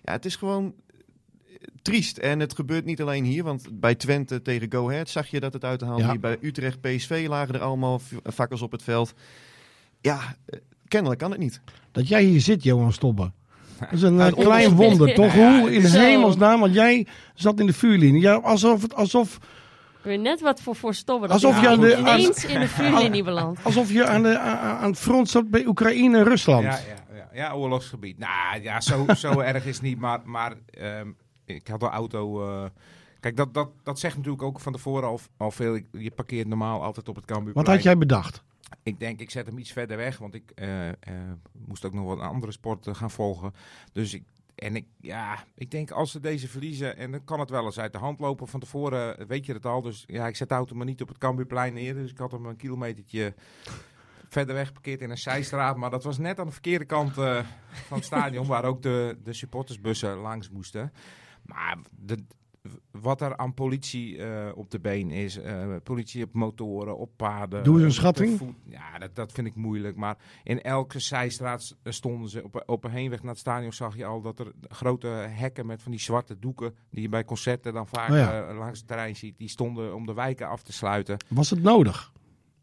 Ja, 0.04 0.12
het 0.12 0.26
is 0.26 0.36
gewoon 0.36 0.74
triest. 1.82 2.18
En 2.18 2.40
het 2.40 2.56
gebeurt 2.56 2.86
niet 2.86 3.02
alleen 3.02 3.24
hier. 3.24 3.44
Want 3.44 3.68
bij 3.72 3.96
Twente 3.96 4.42
tegen 4.42 4.72
Go 4.72 4.90
Ahead 4.90 5.10
zag 5.10 5.28
je 5.28 5.40
dat 5.40 5.54
het 5.54 5.64
uit 5.64 5.80
de 5.80 5.86
hand 5.86 6.00
Ja. 6.00 6.12
liep. 6.12 6.22
Bij 6.22 6.38
Utrecht 6.42 6.82
PSV 6.82 7.26
lagen 7.30 7.54
er 7.56 7.62
allemaal 7.62 8.00
v- 8.00 8.14
fakkels 8.34 8.62
op 8.62 8.72
het 8.72 8.84
veld. 8.84 9.14
Ja, 10.02 10.20
eh, 10.46 10.60
kennelijk 10.88 11.20
kan 11.20 11.32
het 11.32 11.40
niet. 11.40 11.62
Dat 11.92 12.08
jij 12.08 12.24
hier 12.24 12.42
zit, 12.42 12.64
Johan 12.64 12.94
Stobbe. 12.94 13.32
Dat 13.80 13.92
is 13.98 14.02
een 14.02 14.20
eh, 14.20 14.34
klein 14.34 14.76
wonder, 14.76 15.14
toch? 15.14 15.34
Hoe 15.34 15.74
in 15.74 15.88
zo. 15.88 16.00
hemelsnaam, 16.00 16.60
want 16.60 16.74
jij 16.74 17.08
zat 17.34 17.60
in 17.60 17.66
de 17.66 17.74
vuurlinie. 17.74 18.22
Ja, 18.22 18.34
alsof, 18.34 18.82
het, 18.82 18.94
alsof, 18.96 19.36
Ik 19.36 20.04
weet 20.04 20.22
net 20.22 20.42
wat 20.42 20.62
voor 20.62 20.76
voorstobben. 20.76 21.30
Alsof 21.30 21.56
je 21.56 21.62
je 21.62 21.68
aan 21.70 21.80
de- 21.80 21.98
ineens 21.98 22.46
in 22.46 22.60
de 22.60 22.68
vuurlinie 22.68 23.24
belandt. 23.34 23.60
alsof 23.64 23.92
je 23.92 24.06
aan, 24.06 24.24
de, 24.24 24.38
aan, 24.40 24.58
aan 24.78 24.90
het 24.90 25.00
front 25.00 25.30
zat 25.30 25.50
bij 25.50 25.66
Oekraïne 25.66 26.18
en 26.18 26.24
Rusland. 26.24 26.64
Ja, 26.64 26.72
ja, 26.78 27.16
ja, 27.16 27.28
ja, 27.34 27.54
oorlogsgebied. 27.54 28.18
Nou 28.18 28.62
ja, 28.62 28.82
zo, 28.82 29.06
zo 29.18 29.40
erg 29.40 29.66
is 29.66 29.74
het 29.74 29.84
niet. 29.84 30.00
Maar, 30.00 30.20
maar 30.26 30.54
ehm, 30.70 31.08
ik 31.46 31.68
had 31.68 31.82
een 31.82 31.90
auto. 31.90 32.48
eh, 32.48 32.70
kijk, 33.20 33.38
dat, 33.38 33.54
dat, 33.54 33.70
dat 33.84 34.00
zegt 34.00 34.16
natuurlijk 34.16 34.44
ook 34.44 34.60
van 34.60 34.72
tevoren 34.74 35.08
al, 35.10 35.20
al 35.38 35.52
veel. 35.52 35.76
Ik- 35.76 35.88
je 35.92 36.12
parkeert 36.12 36.48
normaal 36.48 36.84
altijd 36.84 37.10
op 37.10 37.16
het 37.16 37.26
Cambuurplein. 37.26 37.66
Wat 37.66 37.76
had 37.76 37.84
jij 37.84 37.98
bedacht? 37.98 38.44
Ik 38.84 39.00
denk, 39.00 39.20
ik 39.20 39.30
zet 39.32 39.46
hem 39.46 39.58
iets 39.58 39.72
verder 39.72 39.98
weg. 39.98 40.18
Want 40.18 40.34
ik 40.34 40.52
eh, 40.56 40.90
eh, 40.90 40.96
moest 41.68 41.86
ook 41.86 41.94
nog 41.94 42.06
wat 42.06 42.20
andere 42.20 42.52
sporten 42.52 42.96
gaan 42.96 43.12
volgen. 43.12 43.54
Dus 43.92 44.14
ik. 44.14 44.24
En 44.56 44.76
ik, 44.76 44.86
ja, 45.02 45.44
ik 45.56 45.72
denk 45.72 45.92
als 45.92 46.12
ze 46.12 46.20
deze 46.20 46.48
verliezen, 46.48 46.98
en 46.98 47.12
dan 47.12 47.24
kan 47.24 47.40
het 47.40 47.50
wel 47.50 47.66
eens 47.66 47.80
uit 47.80 47.92
de 47.92 47.98
hand 47.98 48.20
lopen. 48.20 48.48
Van 48.48 48.60
tevoren 48.60 49.28
weet 49.28 49.46
je 49.46 49.54
het 49.54 49.66
al. 49.66 49.82
Dus 49.82 50.04
ja, 50.08 50.28
ik 50.28 50.36
zet 50.36 50.50
de 50.50 50.56
auto 50.56 50.76
maar 50.76 50.86
niet 50.86 51.02
op 51.02 51.08
het 51.08 51.18
Cambuurplein 51.18 51.74
neer. 51.74 51.94
Dus 51.94 52.12
ik 52.12 52.18
had 52.18 52.32
hem 52.32 52.46
een 52.46 52.56
kilometertje 52.56 53.34
verder 54.30 54.56
weg 54.56 54.68
geparkeerd 54.68 55.02
in 55.02 55.10
een 55.10 55.18
zijstraat. 55.18 55.78
Maar 55.78 55.90
dat 55.90 56.04
was 56.04 56.18
net 56.18 56.40
aan 56.40 56.46
de 56.46 56.52
verkeerde 56.52 56.86
kant 56.86 57.14
van 57.14 57.46
het 57.98 58.06
stadion, 58.06 58.48
waar 58.48 58.64
ook 58.66 58.82
de, 58.82 59.18
de 59.24 59.34
supportersbussen 59.34 60.16
langs 60.18 60.50
moesten. 60.50 60.92
Maar 61.46 61.78
de, 62.00 62.18
wat 62.92 63.22
er 63.22 63.38
aan 63.38 63.54
politie 63.54 64.18
eh, 64.24 64.52
op 64.58 64.72
de 64.72 64.80
been 64.80 65.12
is, 65.12 65.38
eh, 65.38 65.76
politie 65.84 66.24
op 66.24 66.34
motoren, 66.34 66.98
op 66.98 67.10
paden. 67.16 67.64
Doe 67.64 67.74
eens 67.74 67.82
een 67.84 67.90
eh, 67.90 67.96
schatting. 67.96 68.38
voet- 68.38 68.56
ja, 68.64 68.98
dat, 69.00 69.16
dat 69.16 69.32
vind 69.32 69.48
ik 69.48 69.56
moeilijk. 69.56 69.96
Maar 69.96 70.18
in 70.44 70.62
elke 70.62 71.00
zijstraat 71.00 71.76
stonden 71.84 72.30
ze. 72.30 72.44
Op, 72.44 72.64
op 72.66 72.84
een 72.84 72.92
heenweg 72.92 73.22
naar 73.22 73.32
het 73.32 73.40
stadion 73.40 73.74
zag 73.74 73.96
je 73.98 74.06
al 74.06 74.22
dat 74.22 74.40
er 74.40 74.52
grote 74.70 75.08
hekken 75.08 75.66
met 75.66 75.82
van 75.82 75.92
die 75.92 76.02
zwarte 76.02 76.40
doeken, 76.40 76.76
die 76.90 77.02
je 77.02 77.10
bij 77.10 77.24
concerten 77.26 77.74
dan 77.74 77.88
vaak 77.88 78.10
Oh 78.10 78.16
ja. 78.16 78.54
langs 78.54 78.78
het 78.80 78.88
terrein 78.88 79.16
ziet, 79.16 79.38
die 79.38 79.50
stonden 79.50 79.96
om 79.96 80.06
de 80.06 80.14
wijken 80.14 80.48
af 80.48 80.64
te 80.64 80.74
sluiten. 80.74 81.18
Was 81.28 81.50
het 81.50 81.62
nodig? 81.64 82.12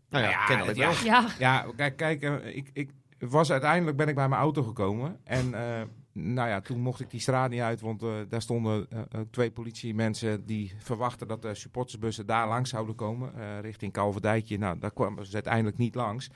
Nou 0.09 0.25
ja, 0.25 0.31
Ja, 0.31 0.45
kennelijk 0.45 0.77
ja. 0.79 0.87
wel. 0.89 1.05
Ja, 1.05 1.27
Ja, 1.39 1.67
kijk, 1.77 1.97
kijk 1.97 2.23
ik, 2.55 2.71
ik 2.73 2.91
was 3.19 3.51
uiteindelijk 3.51 3.97
ben 3.97 4.09
ik 4.09 4.15
bij 4.15 4.29
mijn 4.29 4.41
auto 4.41 4.63
gekomen. 4.63 5.19
En 5.25 5.55
eh, 5.55 5.83
nou 6.13 6.49
ja, 6.49 6.61
toen 6.61 6.81
mocht 6.81 7.01
ik 7.01 7.11
die 7.11 7.21
straat 7.21 7.51
niet 7.51 7.61
uit, 7.61 7.81
want 7.81 8.03
eh, 8.03 8.15
daar 8.29 8.43
stonden 8.43 8.87
eh, 8.91 9.21
twee 9.31 9.51
politiemensen 9.51 10.47
die 10.47 10.73
verwachten 10.79 11.29
dat 11.29 11.43
de 11.43 11.55
supportersbussen 11.55 12.27
daar 12.27 12.49
langs 12.49 12.71
zouden 12.71 12.95
komen, 12.95 13.35
eh, 13.35 13.61
richting 13.61 13.93
Kalverdijkje. 13.93 14.59
Nou, 14.59 14.79
daar 14.79 14.91
kwamen 14.91 15.27
ze 15.27 15.35
uiteindelijk 15.35 15.79
niet 15.79 15.95
langs. 15.95 16.31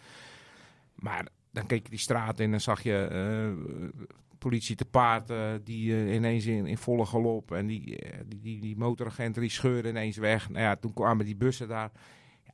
Maar 0.95 1.27
dan 1.51 1.67
keek 1.67 1.83
je 1.83 1.91
die 1.91 1.99
straat 1.99 2.41
in 2.41 2.53
en 2.53 2.61
zag 2.61 2.83
je 2.83 3.55
politie 4.39 4.77
te 4.77 4.85
paard 4.85 5.33
die 5.65 6.13
ineens 6.15 6.47
in, 6.47 6.79
volle 6.79 7.07
galop 7.07 7.53
en 7.53 7.67
die, 7.67 7.81
die, 8.27 8.41
die, 8.41 8.61
die 8.61 8.77
motoragenten 8.77 9.43
die 9.43 9.51
scheurden 9.51 9.91
ineens 9.91 10.17
weg. 10.17 10.49
Nou 10.49 10.61
ja, 10.61 10.77
toen 10.77 10.93
kwamen 10.93 11.25
die 11.25 11.37
bussen 11.37 11.69
daar. 11.69 11.91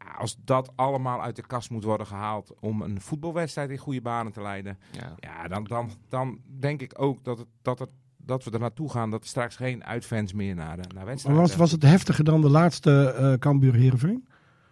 Ja, 0.05 0.13
als 0.19 0.37
dat 0.45 0.73
allemaal 0.75 1.23
uit 1.23 1.37
de 1.37 1.47
kast 1.47 1.71
moet 1.71 1.85
worden 1.85 2.07
gehaald 2.07 2.53
om 2.61 2.83
een 2.83 3.01
voetbalwedstrijd 3.01 3.71
in 3.71 3.79
goede 3.79 4.01
banen 4.01 4.33
te 4.33 4.43
leiden, 4.43 4.79
Ja. 4.91 5.15
ja, 5.19 5.49
dan, 5.49 5.65
dan, 5.65 5.91
dan 6.09 6.39
denk 6.61 6.81
ik 6.81 6.93
ook 6.97 7.25
dat, 7.25 7.39
het, 7.39 7.47
dat, 7.63 7.79
het, 7.79 7.89
dat 8.17 8.45
we 8.45 8.51
er 8.51 8.61
naartoe 8.61 8.91
gaan 8.91 9.11
dat 9.11 9.23
er 9.23 9.29
straks 9.29 9.57
geen 9.57 9.85
uitfans 9.85 10.33
meer 10.33 10.55
naar, 10.55 10.77
de- 10.77 10.83
naar 10.83 10.95
Maar 10.95 11.05
wedstrijden. 11.05 11.43
was, 11.43 11.57
was 11.57 11.71
het 11.73 11.83
heftiger 11.83 12.25
dan 12.25 12.41
de 12.41 12.51
laatste 12.51 13.13
eh 13.19 13.33
Cambuur 13.39 13.75
Heerenveen? 13.75 14.27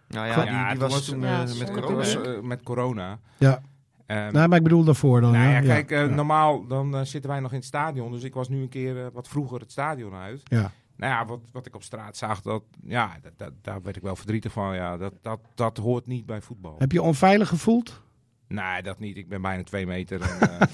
Nou 0.07 0.27
ja, 0.27 0.35
die, 0.35 0.51
die 0.51 0.69
toen 0.69 0.77
was 0.79 0.91
was- 0.93 1.05
toen 1.05 1.21
Ja, 1.21 1.43
eh, 1.43 1.59
met 1.59 1.71
corona. 1.71 2.03
eh, 2.35 2.41
met 2.41 2.63
corona. 2.63 3.19
Ja. 3.37 3.61
Ehm, 4.05 4.33
Nee, 4.33 4.47
maar 4.47 4.57
ik 4.57 4.63
bedoel 4.63 4.83
daarvoor 4.83 5.21
dan. 5.21 5.31
nou 5.31 5.43
ja, 5.49 5.51
ja. 5.59 5.61
kijk, 5.61 5.91
eh, 5.91 5.99
ja. 5.99 6.05
normaal 6.15 6.67
dan 6.67 6.95
eh, 6.95 7.01
zitten 7.03 7.29
wij 7.29 7.39
nog 7.39 7.51
in 7.51 7.57
het 7.57 7.65
stadion. 7.65 8.11
Dus 8.11 8.23
ik 8.23 8.33
was 8.33 8.49
nu 8.49 8.61
een 8.61 8.69
keer 8.69 9.05
eh, 9.05 9.11
wat 9.13 9.27
vroeger 9.27 9.59
het 9.59 9.71
stadion 9.71 10.13
uit. 10.13 10.41
Ja. 10.43 10.71
Nou 11.01 11.13
ja, 11.13 11.25
wat, 11.25 11.39
wat 11.51 11.65
ik 11.65 11.75
op 11.75 11.83
straat 11.83 12.17
zag, 12.17 12.41
dat, 12.41 12.63
ja, 12.83 13.17
dat, 13.21 13.31
dat, 13.37 13.53
daar 13.61 13.81
werd 13.81 13.95
ik 13.95 14.01
wel 14.01 14.15
verdrietig 14.15 14.51
van. 14.51 14.75
Ja, 14.75 14.97
dat, 14.97 15.13
dat, 15.21 15.39
dat 15.55 15.77
hoort 15.77 16.07
niet 16.07 16.25
bij 16.25 16.41
voetbal. 16.41 16.75
Heb 16.77 16.91
je 16.91 17.01
onveilig 17.01 17.47
gevoeld? 17.47 18.01
Nee, 18.47 18.81
dat 18.81 18.99
niet. 18.99 19.17
Ik 19.17 19.29
ben 19.29 19.41
bijna 19.41 19.63
twee 19.63 19.85
meter. 19.85 20.21
En, 20.21 20.39
eh, 20.59 20.67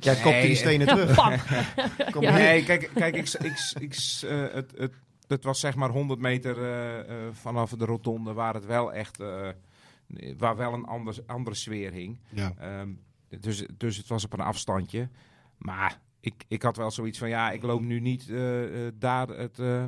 Jij 0.00 0.14
kopte 0.14 0.30
Nee, 0.30 0.46
die 0.46 0.56
stenen 0.56 0.86
terug. 0.86 1.14
Kom 2.12 2.22
Ja. 2.22 2.32
Nee, 2.32 2.64
kijk, 2.64 2.90
kijk 2.94 3.16
ik, 3.16 3.28
ik, 3.28 3.72
ik, 3.78 3.94
eh, 4.22 4.54
het, 4.54 4.72
het, 4.76 4.94
het 5.26 5.44
was 5.44 5.60
zeg 5.60 5.74
maar 5.74 5.90
100 5.90 6.20
meter 6.20 6.62
eh, 6.62 6.98
eh, 6.98 7.32
vanaf 7.32 7.70
de 7.70 7.84
rotonde 7.84 8.32
waar 8.32 8.54
het 8.54 8.66
wel 8.66 8.92
echt, 8.92 9.20
eh, 9.20 9.48
waar 10.36 10.56
wel 10.56 10.72
een 10.72 10.84
ander, 10.84 11.16
andere 11.26 11.56
sfeer 11.56 11.92
hing. 11.92 12.20
Ja. 12.28 12.52
Ehm, 12.58 12.88
dus, 13.40 13.66
dus 13.76 13.96
het 13.96 14.08
was 14.08 14.24
op 14.24 14.32
een 14.32 14.40
afstandje. 14.40 15.08
Maar 15.58 16.00
ik, 16.20 16.34
ik 16.48 16.62
had 16.62 16.76
wel 16.76 16.90
zoiets 16.90 17.18
van, 17.18 17.28
ja, 17.28 17.50
ik 17.50 17.62
loop 17.62 17.82
nu 17.82 18.00
niet 18.00 18.28
eh, 18.28 18.86
eh, 18.86 18.92
daar 18.98 19.28
het, 19.28 19.58
eh, 19.58 19.84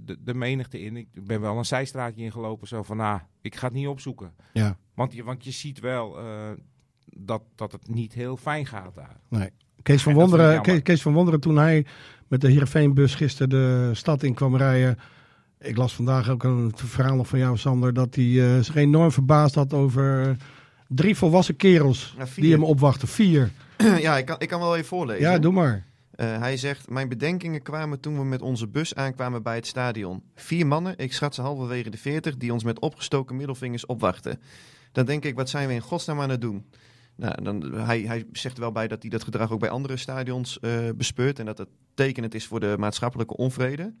de, 0.00 0.16
de 0.24 0.34
menigte 0.34 0.80
in. 0.80 0.96
Ik 0.96 1.08
ben 1.24 1.40
wel 1.40 1.58
een 1.58 1.64
zijstraatje 1.64 2.22
ingelopen, 2.22 2.68
zo 2.68 2.82
van, 2.82 2.96
nou, 2.96 3.20
ik 3.40 3.56
ga 3.56 3.66
het 3.66 3.76
niet 3.76 3.86
opzoeken. 3.86 4.32
Ja. 4.52 4.76
Want 4.94 5.12
je, 5.12 5.24
want 5.24 5.44
je 5.44 5.50
ziet 5.50 5.80
wel 5.80 6.18
eh, 6.18 6.50
dat, 7.04 7.42
dat 7.54 7.72
het 7.72 7.88
niet 7.88 8.12
heel 8.12 8.36
fijn 8.36 8.66
gaat 8.66 8.94
daar. 8.94 9.20
Nee. 9.28 9.50
Kees 9.82 10.02
van, 10.02 10.14
Wonderen. 10.14 10.62
Kees, 10.62 10.82
Kees 10.82 11.02
van 11.02 11.12
Wonderen, 11.12 11.40
toen 11.40 11.56
hij 11.56 11.86
met 12.28 12.40
de 12.40 12.50
Heerenveenbus 12.50 13.14
gisteren 13.14 13.48
de 13.48 13.90
stad 13.92 14.22
in 14.22 14.34
kwam 14.34 14.56
rijden. 14.56 14.98
Ik 15.58 15.76
las 15.76 15.94
vandaag 15.94 16.28
ook 16.28 16.42
een 16.42 16.72
verhaal 16.74 17.16
nog 17.16 17.28
van 17.28 17.38
jou, 17.38 17.56
Sander, 17.56 17.94
dat 17.94 18.14
hij 18.14 18.24
eh, 18.24 18.62
zich 18.62 18.74
enorm 18.74 19.12
verbaasd 19.12 19.54
had 19.54 19.72
over 19.72 20.36
drie 20.88 21.16
volwassen 21.16 21.56
kerels 21.56 22.16
die 22.34 22.52
hem 22.52 22.64
opwachten. 22.64 23.08
Vier. 23.08 23.50
ja, 24.06 24.18
ik 24.18 24.24
kan, 24.24 24.36
ik 24.38 24.48
kan 24.48 24.60
wel 24.60 24.74
even 24.74 24.88
voorlezen. 24.88 25.30
Ja, 25.30 25.38
doe 25.38 25.52
maar. 25.52 25.84
Eh, 26.10 26.38
hij 26.38 26.56
zegt, 26.56 26.90
mijn 26.90 27.08
bedenkingen 27.08 27.62
kwamen 27.62 28.00
toen 28.00 28.18
we 28.18 28.24
met 28.24 28.42
onze 28.42 28.68
bus 28.68 28.94
aankwamen 28.94 29.42
bij 29.42 29.54
het 29.54 29.66
stadion. 29.66 30.22
Vier 30.34 30.66
mannen, 30.66 30.94
ik 30.96 31.12
schat 31.12 31.34
ze 31.34 31.40
halverwege 31.40 31.90
de 31.90 31.98
veertig, 31.98 32.36
die 32.36 32.52
ons 32.52 32.64
met 32.64 32.80
opgestoken 32.80 33.36
middelvingers 33.36 33.86
opwachten. 33.86 34.40
Dan 34.92 35.04
denk 35.04 35.24
ik, 35.24 35.34
wat 35.34 35.50
zijn 35.50 35.68
we 35.68 35.74
in 35.74 35.80
godsnaam 35.80 36.20
aan 36.20 36.30
het 36.30 36.40
doen? 36.40 36.66
Nou, 37.16 37.42
dan, 37.42 37.74
hij, 37.74 38.00
hij 38.00 38.26
zegt 38.32 38.54
er 38.54 38.62
wel 38.62 38.72
bij 38.72 38.88
dat 38.88 39.02
hij 39.02 39.10
dat 39.10 39.24
gedrag 39.24 39.52
ook 39.52 39.60
bij 39.60 39.70
andere 39.70 39.96
stadions 39.96 40.58
eh, 40.58 40.72
bespeurt 40.96 41.38
en 41.38 41.46
dat 41.46 41.58
het 41.58 41.68
tekenend 41.94 42.34
is 42.34 42.46
voor 42.46 42.60
de 42.60 42.74
maatschappelijke 42.78 43.36
onvrede. 43.36 43.94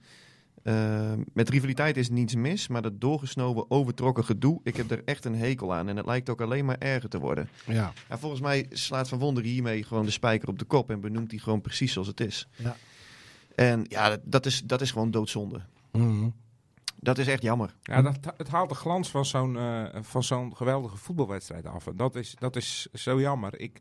Eh, 0.62 1.12
met 1.32 1.48
rivaliteit 1.48 1.96
is 1.96 2.08
niets 2.10 2.34
mis, 2.34 2.68
maar 2.68 2.82
dat 2.82 3.00
doorgesnoven, 3.00 3.70
overtrokken 3.70 4.24
gedoe, 4.24 4.60
ik 4.62 4.76
heb 4.76 4.90
er 4.90 5.02
echt 5.04 5.24
een 5.24 5.34
hekel 5.34 5.74
aan. 5.74 5.88
En 5.88 5.96
het 5.96 6.06
lijkt 6.06 6.28
ook 6.30 6.40
alleen 6.40 6.64
maar 6.64 6.78
erger 6.78 7.08
te 7.08 7.18
worden. 7.18 7.48
Ja. 7.66 7.92
Ja, 8.08 8.18
volgens 8.18 8.40
mij 8.40 8.66
slaat 8.70 9.08
Van 9.08 9.18
Wonderen 9.18 9.50
hiermee 9.50 9.82
gewoon 9.84 10.04
de 10.04 10.10
spijker 10.10 10.48
op 10.48 10.58
de 10.58 10.64
kop 10.64 10.90
en 10.90 11.00
benoemt 11.00 11.30
hij 11.30 11.40
gewoon 11.40 11.60
precies 11.60 11.92
zoals 11.92 12.08
het 12.08 12.20
is. 12.20 12.48
Ja. 12.56 12.76
En 13.54 13.84
ja, 13.88 14.08
dat- 14.08 14.20
dat 14.24 14.46
is, 14.46 14.62
dat 14.64 14.80
is 14.80 14.90
gewoon 14.90 15.10
doodzonde. 15.10 15.60
Mhm. 15.92 16.28
Dat 16.96 17.18
is 17.18 17.26
echt 17.26 17.42
jammer. 17.42 17.74
Ja, 17.82 18.02
dat, 18.02 18.18
het 18.36 18.48
haalt 18.48 18.68
de 18.68 18.74
glans 18.74 19.10
van 19.10 19.24
zo'n 19.26 19.56
eh, 19.56 19.84
van 20.00 20.22
zo'n 20.22 20.56
geweldige 20.56 20.96
voetbalwedstrijd 20.96 21.66
af. 21.66 21.86
En 21.86 21.96
dat 21.96 22.14
is, 22.16 22.34
dat 22.38 22.56
is 22.56 22.86
zo 22.92 23.20
jammer. 23.20 23.60
Ik, 23.60 23.80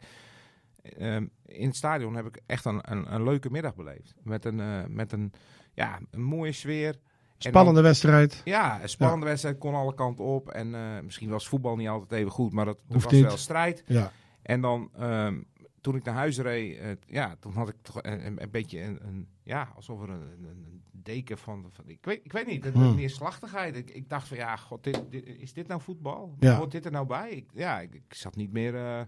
ehm, 0.81 1.25
in 1.45 1.67
het 1.67 1.75
stadion 1.75 2.15
heb 2.15 2.25
ik 2.25 2.39
echt 2.45 2.65
een, 2.65 2.91
een, 2.91 3.13
een 3.13 3.23
leuke 3.23 3.49
middag 3.51 3.75
beleefd. 3.75 4.13
Met 4.23 4.45
een, 4.45 4.59
eh, 4.59 4.83
met 4.87 5.11
een, 5.11 5.33
ja, 5.79 5.99
een 6.11 6.21
mooie 6.21 6.51
sfeer. 6.51 6.93
En 7.37 7.49
Spannende 7.49 7.81
wedstrijd. 7.81 8.41
ja, 8.45 8.81
een 8.81 8.89
spannende 8.89 9.25
wedstrijd 9.25 9.57
kon 9.57 9.73
alle 9.75 9.93
kanten 9.93 10.25
op. 10.25 10.49
En 10.49 10.75
eh, 10.75 10.99
misschien 11.03 11.29
was 11.29 11.47
voetbal 11.47 11.75
niet 11.75 11.87
altijd 11.87 12.11
even 12.11 12.31
goed, 12.31 12.53
maar 12.53 12.65
dat, 12.65 12.77
Hoeft 12.87 13.03
was 13.03 13.13
niet. 13.13 13.23
wel 13.23 13.37
strijd. 13.37 13.83
Ja. 13.85 14.11
En 14.41 14.61
dan, 14.61 14.89
ehm, 14.97 15.41
toen 15.81 15.95
ik 15.95 16.03
naar 16.03 16.13
huis 16.15 16.37
reed, 16.39 16.97
ja, 17.07 17.35
toen 17.39 17.53
had 17.53 17.69
ik 17.69 17.75
toch 17.81 17.97
een, 18.03 18.41
een, 18.41 18.51
beetje 18.51 18.81
een, 18.83 18.99
een, 19.07 19.27
ja, 19.43 19.71
alsof 19.75 20.01
er 20.01 20.09
een, 20.09 20.21
een, 20.43 20.83
deken 20.91 21.37
van, 21.37 21.69
van 21.71 21.87
ik, 21.89 22.05
weet, 22.05 22.19
ik 22.23 22.31
weet 22.31 22.47
niet, 22.47 22.65
een, 22.65 22.73
Hmm. 22.73 22.95
neerslachtigheid. 22.95 23.75
Ik, 23.75 23.89
ik 23.89 24.09
dacht 24.09 24.27
van, 24.27 24.37
ja, 24.37 24.55
god, 24.55 24.83
dit, 24.83 25.01
dit- 25.09 25.25
is 25.25 25.53
dit 25.53 25.67
nou 25.67 25.81
voetbal? 25.81 26.35
Ja. 26.39 26.55
Hoort 26.57 26.71
dit 26.71 26.85
er 26.85 26.91
nou 26.91 27.05
bij? 27.05 27.29
Ik, 27.31 27.49
ja, 27.53 27.79
ik, 27.79 27.93
ik 27.93 28.13
zat 28.13 28.35
niet 28.35 28.51
meer, 28.51 28.75
eh, 28.75 29.01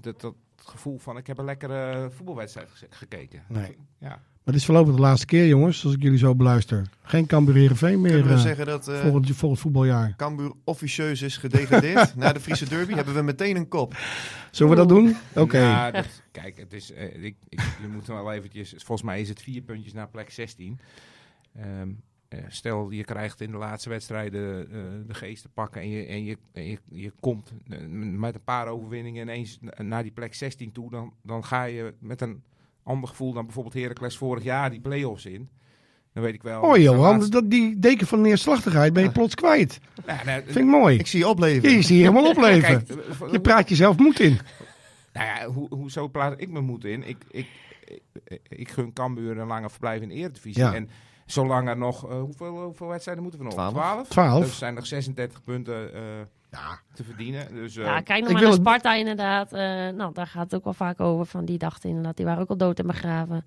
dat, 0.00 0.20
dat 0.20 0.34
gevoel 0.56 0.98
van, 0.98 1.16
ik 1.16 1.26
heb 1.26 1.38
een 1.38 1.44
lekkere 1.44 2.10
voetbalwedstrijd 2.10 2.68
gekeken. 2.90 3.44
Nee. 3.48 3.76
Ja. 3.98 4.22
Maar 4.44 4.54
dit 4.54 4.62
is 4.62 4.64
voorlopig 4.64 4.94
de 4.94 5.00
laatste 5.00 5.26
keer, 5.26 5.46
jongens, 5.46 5.84
als 5.84 5.94
ik 5.94 6.02
jullie 6.02 6.18
zo 6.18 6.34
beluister. 6.34 6.86
Geen 7.02 7.26
Cambuur 7.26 7.54
Heerenveen 7.54 8.00
meer 8.00 8.10
Kunnen 8.10 8.28
we 8.28 8.34
eh, 8.34 8.40
zeggen 8.40 8.66
dat 8.66 8.88
eh 8.88 9.00
volgend, 9.00 9.36
volgend 9.36 9.60
voetbaljaar. 9.60 10.14
Cambuur 10.16 10.52
officieus 10.64 11.22
is 11.22 11.36
gedegradeerd 11.36 12.16
na 12.16 12.32
de 12.32 12.40
Friese 12.40 12.68
derby? 12.68 12.94
Hebben 12.94 13.14
we 13.14 13.22
meteen 13.22 13.56
een 13.56 13.68
kop. 13.68 13.96
Zullen 14.50 14.72
we 14.72 14.78
dat 14.78 14.88
doen? 14.88 15.16
Oké. 15.34 15.90
Kijk, 16.30 16.56
het 16.56 16.72
is, 16.72 16.92
eh, 16.92 17.24
ik, 17.24 17.36
ik, 17.48 17.60
je 17.80 17.88
moet 17.88 18.06
wel 18.06 18.32
eventjes, 18.32 18.70
volgens 18.70 19.02
mij 19.02 19.20
is 19.20 19.28
het 19.28 19.42
vier 19.42 19.62
puntjes 19.62 19.92
naar 19.92 20.08
plek 20.08 20.30
16. 20.30 20.78
Ehm, 21.56 21.88
eh, 22.28 22.38
stel, 22.48 22.90
je 22.90 23.04
krijgt 23.04 23.40
in 23.40 23.50
de 23.50 23.56
laatste 23.56 23.88
wedstrijden 23.88 24.70
eh, 24.70 24.80
de 25.06 25.14
geest 25.14 25.42
te 25.42 25.48
pakken 25.48 25.80
en 25.80 25.88
je, 25.88 26.06
en 26.06 26.24
je, 26.24 26.36
en 26.52 26.64
je, 26.64 26.78
je 26.88 27.12
komt 27.20 27.52
met 27.92 28.34
een 28.34 28.44
paar 28.44 28.66
overwinningen 28.66 29.22
ineens 29.22 29.58
na- 29.60 29.82
naar 29.82 30.02
die 30.02 30.12
plek 30.12 30.34
16 30.34 30.72
toe, 30.72 30.90
dan, 30.90 31.12
dan 31.22 31.44
ga 31.44 31.64
je 31.64 31.94
met 31.98 32.20
een 32.20 32.42
ander 32.82 33.08
gevoel 33.08 33.32
dan 33.32 33.44
bijvoorbeeld 33.44 33.74
Heracles 33.74 34.16
vorig 34.16 34.42
jaar 34.44 34.70
die 34.70 34.80
play-offs 34.80 35.26
in. 35.26 35.48
Dan 36.12 36.22
weet 36.22 36.34
ik 36.34 36.42
wel. 36.42 36.62
Oh 36.62 36.76
Johan, 36.76 37.00
laatste- 37.12 37.30
dat, 37.30 37.50
die 37.50 37.78
deken 37.78 38.06
van 38.06 38.20
neerslachtigheid 38.20 38.92
ben 38.92 39.02
je 39.02 39.10
plots 39.10 39.34
kwijt. 39.34 39.80
Nou, 40.06 40.18
Vind 40.44 40.56
ik 40.56 40.64
mooi. 40.64 40.98
Ik 40.98 41.06
zie 41.06 41.18
je 41.18 41.28
opleven. 41.28 41.70
Je 41.70 41.82
zie 41.82 41.96
je 41.96 42.02
helemaal 42.02 42.30
opleven. 42.34 42.84
kijk, 42.86 42.98
eh, 43.20 43.32
Je 43.32 43.40
praat 43.40 43.68
jezelf 43.68 43.96
moed 43.98 44.20
in. 44.20 44.38
Nou 45.12 45.26
ja, 45.26 45.46
hoe, 45.46 45.66
hoezo 45.74 46.08
plaats 46.08 46.34
ik 46.38 46.50
me 46.50 46.60
moed 46.60 46.84
in? 46.84 47.08
Ik, 47.08 47.16
ik, 47.30 47.46
ik, 48.24 48.40
ik 48.48 48.68
gun 48.70 48.92
Cambuur 48.92 49.38
een 49.38 49.46
lange 49.46 49.70
verblijf 49.70 50.02
in 50.02 50.08
de 50.08 50.14
Eredivisie. 50.14 50.62
Ja. 50.62 50.74
En 50.74 50.88
zolang 51.26 51.68
er 51.68 51.76
nog... 51.76 52.10
eh, 52.10 52.20
hoeveel, 52.20 52.62
hoeveel 52.62 52.86
wedstrijden 52.88 53.22
moeten 53.22 53.40
we 53.40 53.46
nog? 53.46 53.54
Twaalf. 53.54 53.72
12? 53.74 54.08
Twaalf. 54.08 54.44
Dus 54.44 54.58
zijn 54.58 54.74
nog 54.74 54.86
36 54.86 55.42
punten 55.42 55.90
eh, 56.52 56.70
te 56.94 57.04
verdienen. 57.04 57.54
Dus, 57.54 57.76
eh, 57.76 57.84
Ja, 57.84 58.00
kijk 58.00 58.08
nog 58.08 58.16
ik 58.18 58.22
maar 58.22 58.32
wil 58.32 58.42
naar 58.42 58.50
het- 58.58 58.60
Sparta 58.68 58.94
inderdaad. 58.94 59.52
Eh, 59.52 59.58
nou, 59.96 60.12
daar 60.14 60.26
gaat 60.26 60.42
het 60.44 60.54
ook 60.54 60.64
wel 60.64 60.72
vaak 60.74 61.00
over. 61.00 61.26
Van 61.26 61.44
die 61.44 61.58
dachten 61.58 61.88
inderdaad, 61.88 62.16
die 62.16 62.26
waren 62.26 62.40
ook 62.42 62.48
al 62.48 62.56
dood 62.56 62.78
en 62.78 62.86
begraven. 62.86 63.44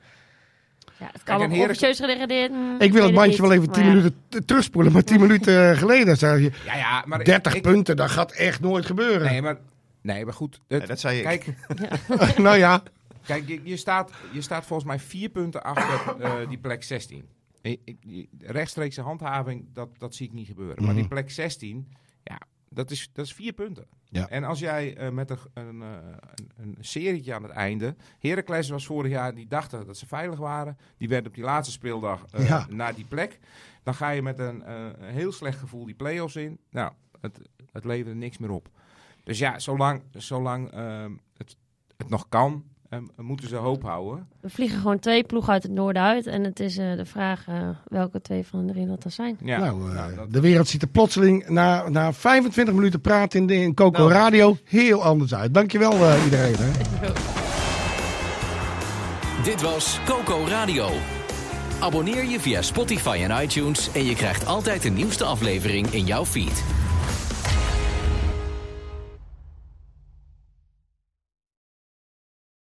Ja, 1.00 1.10
het 1.12 1.24
kan 1.24 1.38
Kijk, 1.40 1.52
officieus 1.52 2.00
gedegradeerd. 2.00 2.52
mm, 2.52 2.76
Ik 2.80 2.92
wil 2.94 3.04
het 3.06 3.14
bandje 3.14 3.42
wel 3.42 3.52
even 3.52 3.72
10 3.72 3.84
Maar 3.86 3.92
ja, 3.96 3.98
minuten 3.98 4.46
terugspoelen. 4.46 4.92
Maar 4.92 5.04
10 5.04 5.20
minuten 5.20 5.72
eh, 5.72 5.78
geleden 5.78 6.18
zei 6.18 6.44
je 6.44 6.52
ja, 6.66 6.76
ja, 6.76 7.04
maar 7.08 7.20
ik- 7.20 7.26
30 7.26 7.54
ik- 7.56 7.62
punten. 7.62 7.96
Dat 7.96 8.10
gaat 8.10 8.32
echt 8.32 8.62
nooit 8.62 8.86
gebeuren. 8.86 9.28
Nee, 9.28 9.42
maar, 9.42 9.58
nee, 10.02 10.26
maar 10.26 10.34
goed. 10.34 10.60
het- 10.68 10.82
Ja, 10.82 10.88
dat 10.88 11.00
zei 11.00 11.18
ik. 11.18 11.24
Kijk, 11.24 11.46
nou 12.38 12.58
ja, 12.58 12.84
Kijk, 13.26 13.48
je, 13.48 13.60
je, 13.64 13.78
staat, 13.78 14.12
je 14.32 14.42
staat 14.42 14.66
volgens 14.66 14.88
mij 14.90 15.00
vier 15.00 15.30
punten 15.30 15.64
achter 15.64 16.16
eh, 16.22 16.34
die 16.50 16.58
plek 16.58 16.84
16. 16.84 17.26
Ik- 17.62 17.80
ik- 17.86 17.98
die 18.02 18.30
Rechtstreekse 18.40 19.02
handhaving, 19.02 19.66
dat, 19.74 19.90
dat 19.98 20.16
zie 20.16 20.28
ik 20.28 20.34
niet 20.34 20.48
gebeuren. 20.48 20.84
Maar 20.86 20.94
die 20.96 21.08
plek 21.08 21.32
16, 21.32 21.88
ja, 21.90 21.98
dat 22.76 22.92
is, 22.92 23.10
dat 23.14 23.26
is 23.26 23.34
vier 23.34 23.54
punten. 23.54 23.88
Ja. 24.10 24.30
En 24.30 24.44
als 24.44 24.60
jij 24.60 24.98
eh, 24.98 25.10
met 25.10 25.30
een, 25.30 25.38
een, 25.54 25.82
eh, 25.82 25.88
een, 26.36 26.52
een 26.58 26.78
serietje 26.80 27.34
aan 27.34 27.44
het 27.44 27.52
einde... 27.52 27.96
Heracles 28.20 28.70
was 28.70 28.86
vorig 28.86 29.12
jaar, 29.12 29.36
die 29.36 29.48
dachten 29.48 29.86
dat 29.86 29.98
ze 29.98 30.08
veilig 30.08 30.40
waren. 30.40 30.78
Die 30.98 31.10
werden 31.10 31.28
op 31.28 31.36
die 31.36 31.44
laatste 31.44 31.72
speeldag 31.74 32.26
eh, 32.32 32.48
Ja. 32.48 32.68
naar 32.70 32.96
die 32.96 33.06
plek. 33.06 33.40
Dan 33.84 33.96
ga 33.96 34.10
je 34.10 34.22
met 34.22 34.40
een, 34.40 34.72
een 34.72 35.14
heel 35.14 35.32
slecht 35.32 35.60
gevoel 35.60 35.86
die 35.86 35.96
play-offs 35.96 36.36
in. 36.36 36.60
Nou, 36.70 36.94
het, 37.22 37.40
het 37.72 37.86
leverde 37.86 38.16
niks 38.16 38.38
meer 38.38 38.52
op. 38.52 38.70
Dus 39.24 39.38
ja, 39.38 39.60
zolang, 39.60 40.04
zolang 40.12 40.72
ehm, 40.72 41.12
het, 41.38 41.58
het 41.98 42.10
nog 42.10 42.30
kan, 42.30 42.64
ehm, 42.90 43.04
moeten 43.18 43.48
ze 43.48 43.56
hoop 43.56 43.84
houden. 43.84 44.28
We 44.42 44.50
vliegen 44.50 44.80
gewoon 44.80 45.00
twee 45.00 45.24
ploegen 45.24 45.54
uit 45.54 45.64
het 45.64 45.72
noorden 45.72 46.02
uit. 46.02 46.28
En 46.28 46.44
het 46.44 46.60
is 46.60 46.78
eh, 46.78 46.96
de 46.96 47.06
vraag 47.06 47.48
eh, 47.48 47.56
welke 47.88 48.22
twee 48.22 48.46
van 48.48 48.66
de 48.68 48.74
drie 48.74 48.88
dat 48.88 49.04
dan 49.04 49.12
zijn. 49.12 49.38
Ja, 49.44 49.58
nou, 49.60 49.90
eh, 49.90 49.96
nou, 49.96 50.16
dat- 50.16 50.34
de 50.34 50.40
wereld 50.40 50.68
ziet 50.68 50.82
er 50.82 50.88
plotseling 50.88 51.48
na, 51.48 51.90
na 51.90 52.14
25 52.14 52.74
minuten 52.74 53.02
praten 53.02 53.40
in, 53.40 53.48
de, 53.48 53.56
in 53.56 53.74
Coco 53.74 54.00
Nou. 54.00 54.12
Radio 54.12 54.58
heel 54.64 55.04
anders 55.04 55.36
uit. 55.36 55.54
Dankjewel 55.54 55.92
eh 55.92 56.24
iedereen. 56.24 56.56
Hè. 56.58 56.72
Dit 59.44 59.62
was 59.62 60.00
Coco 60.06 60.46
Radio. 60.48 60.90
Abonneer 61.80 62.26
je 62.26 62.40
via 62.40 62.62
Spotify 62.62 63.20
en 63.30 63.44
iTunes 63.44 63.92
en 63.92 64.06
je 64.06 64.16
krijgt 64.16 64.46
altijd 64.46 64.82
de 64.82 64.90
nieuwste 64.90 65.24
aflevering 65.24 65.88
in 65.88 66.06
jouw 66.06 66.26
feed. 66.26 66.64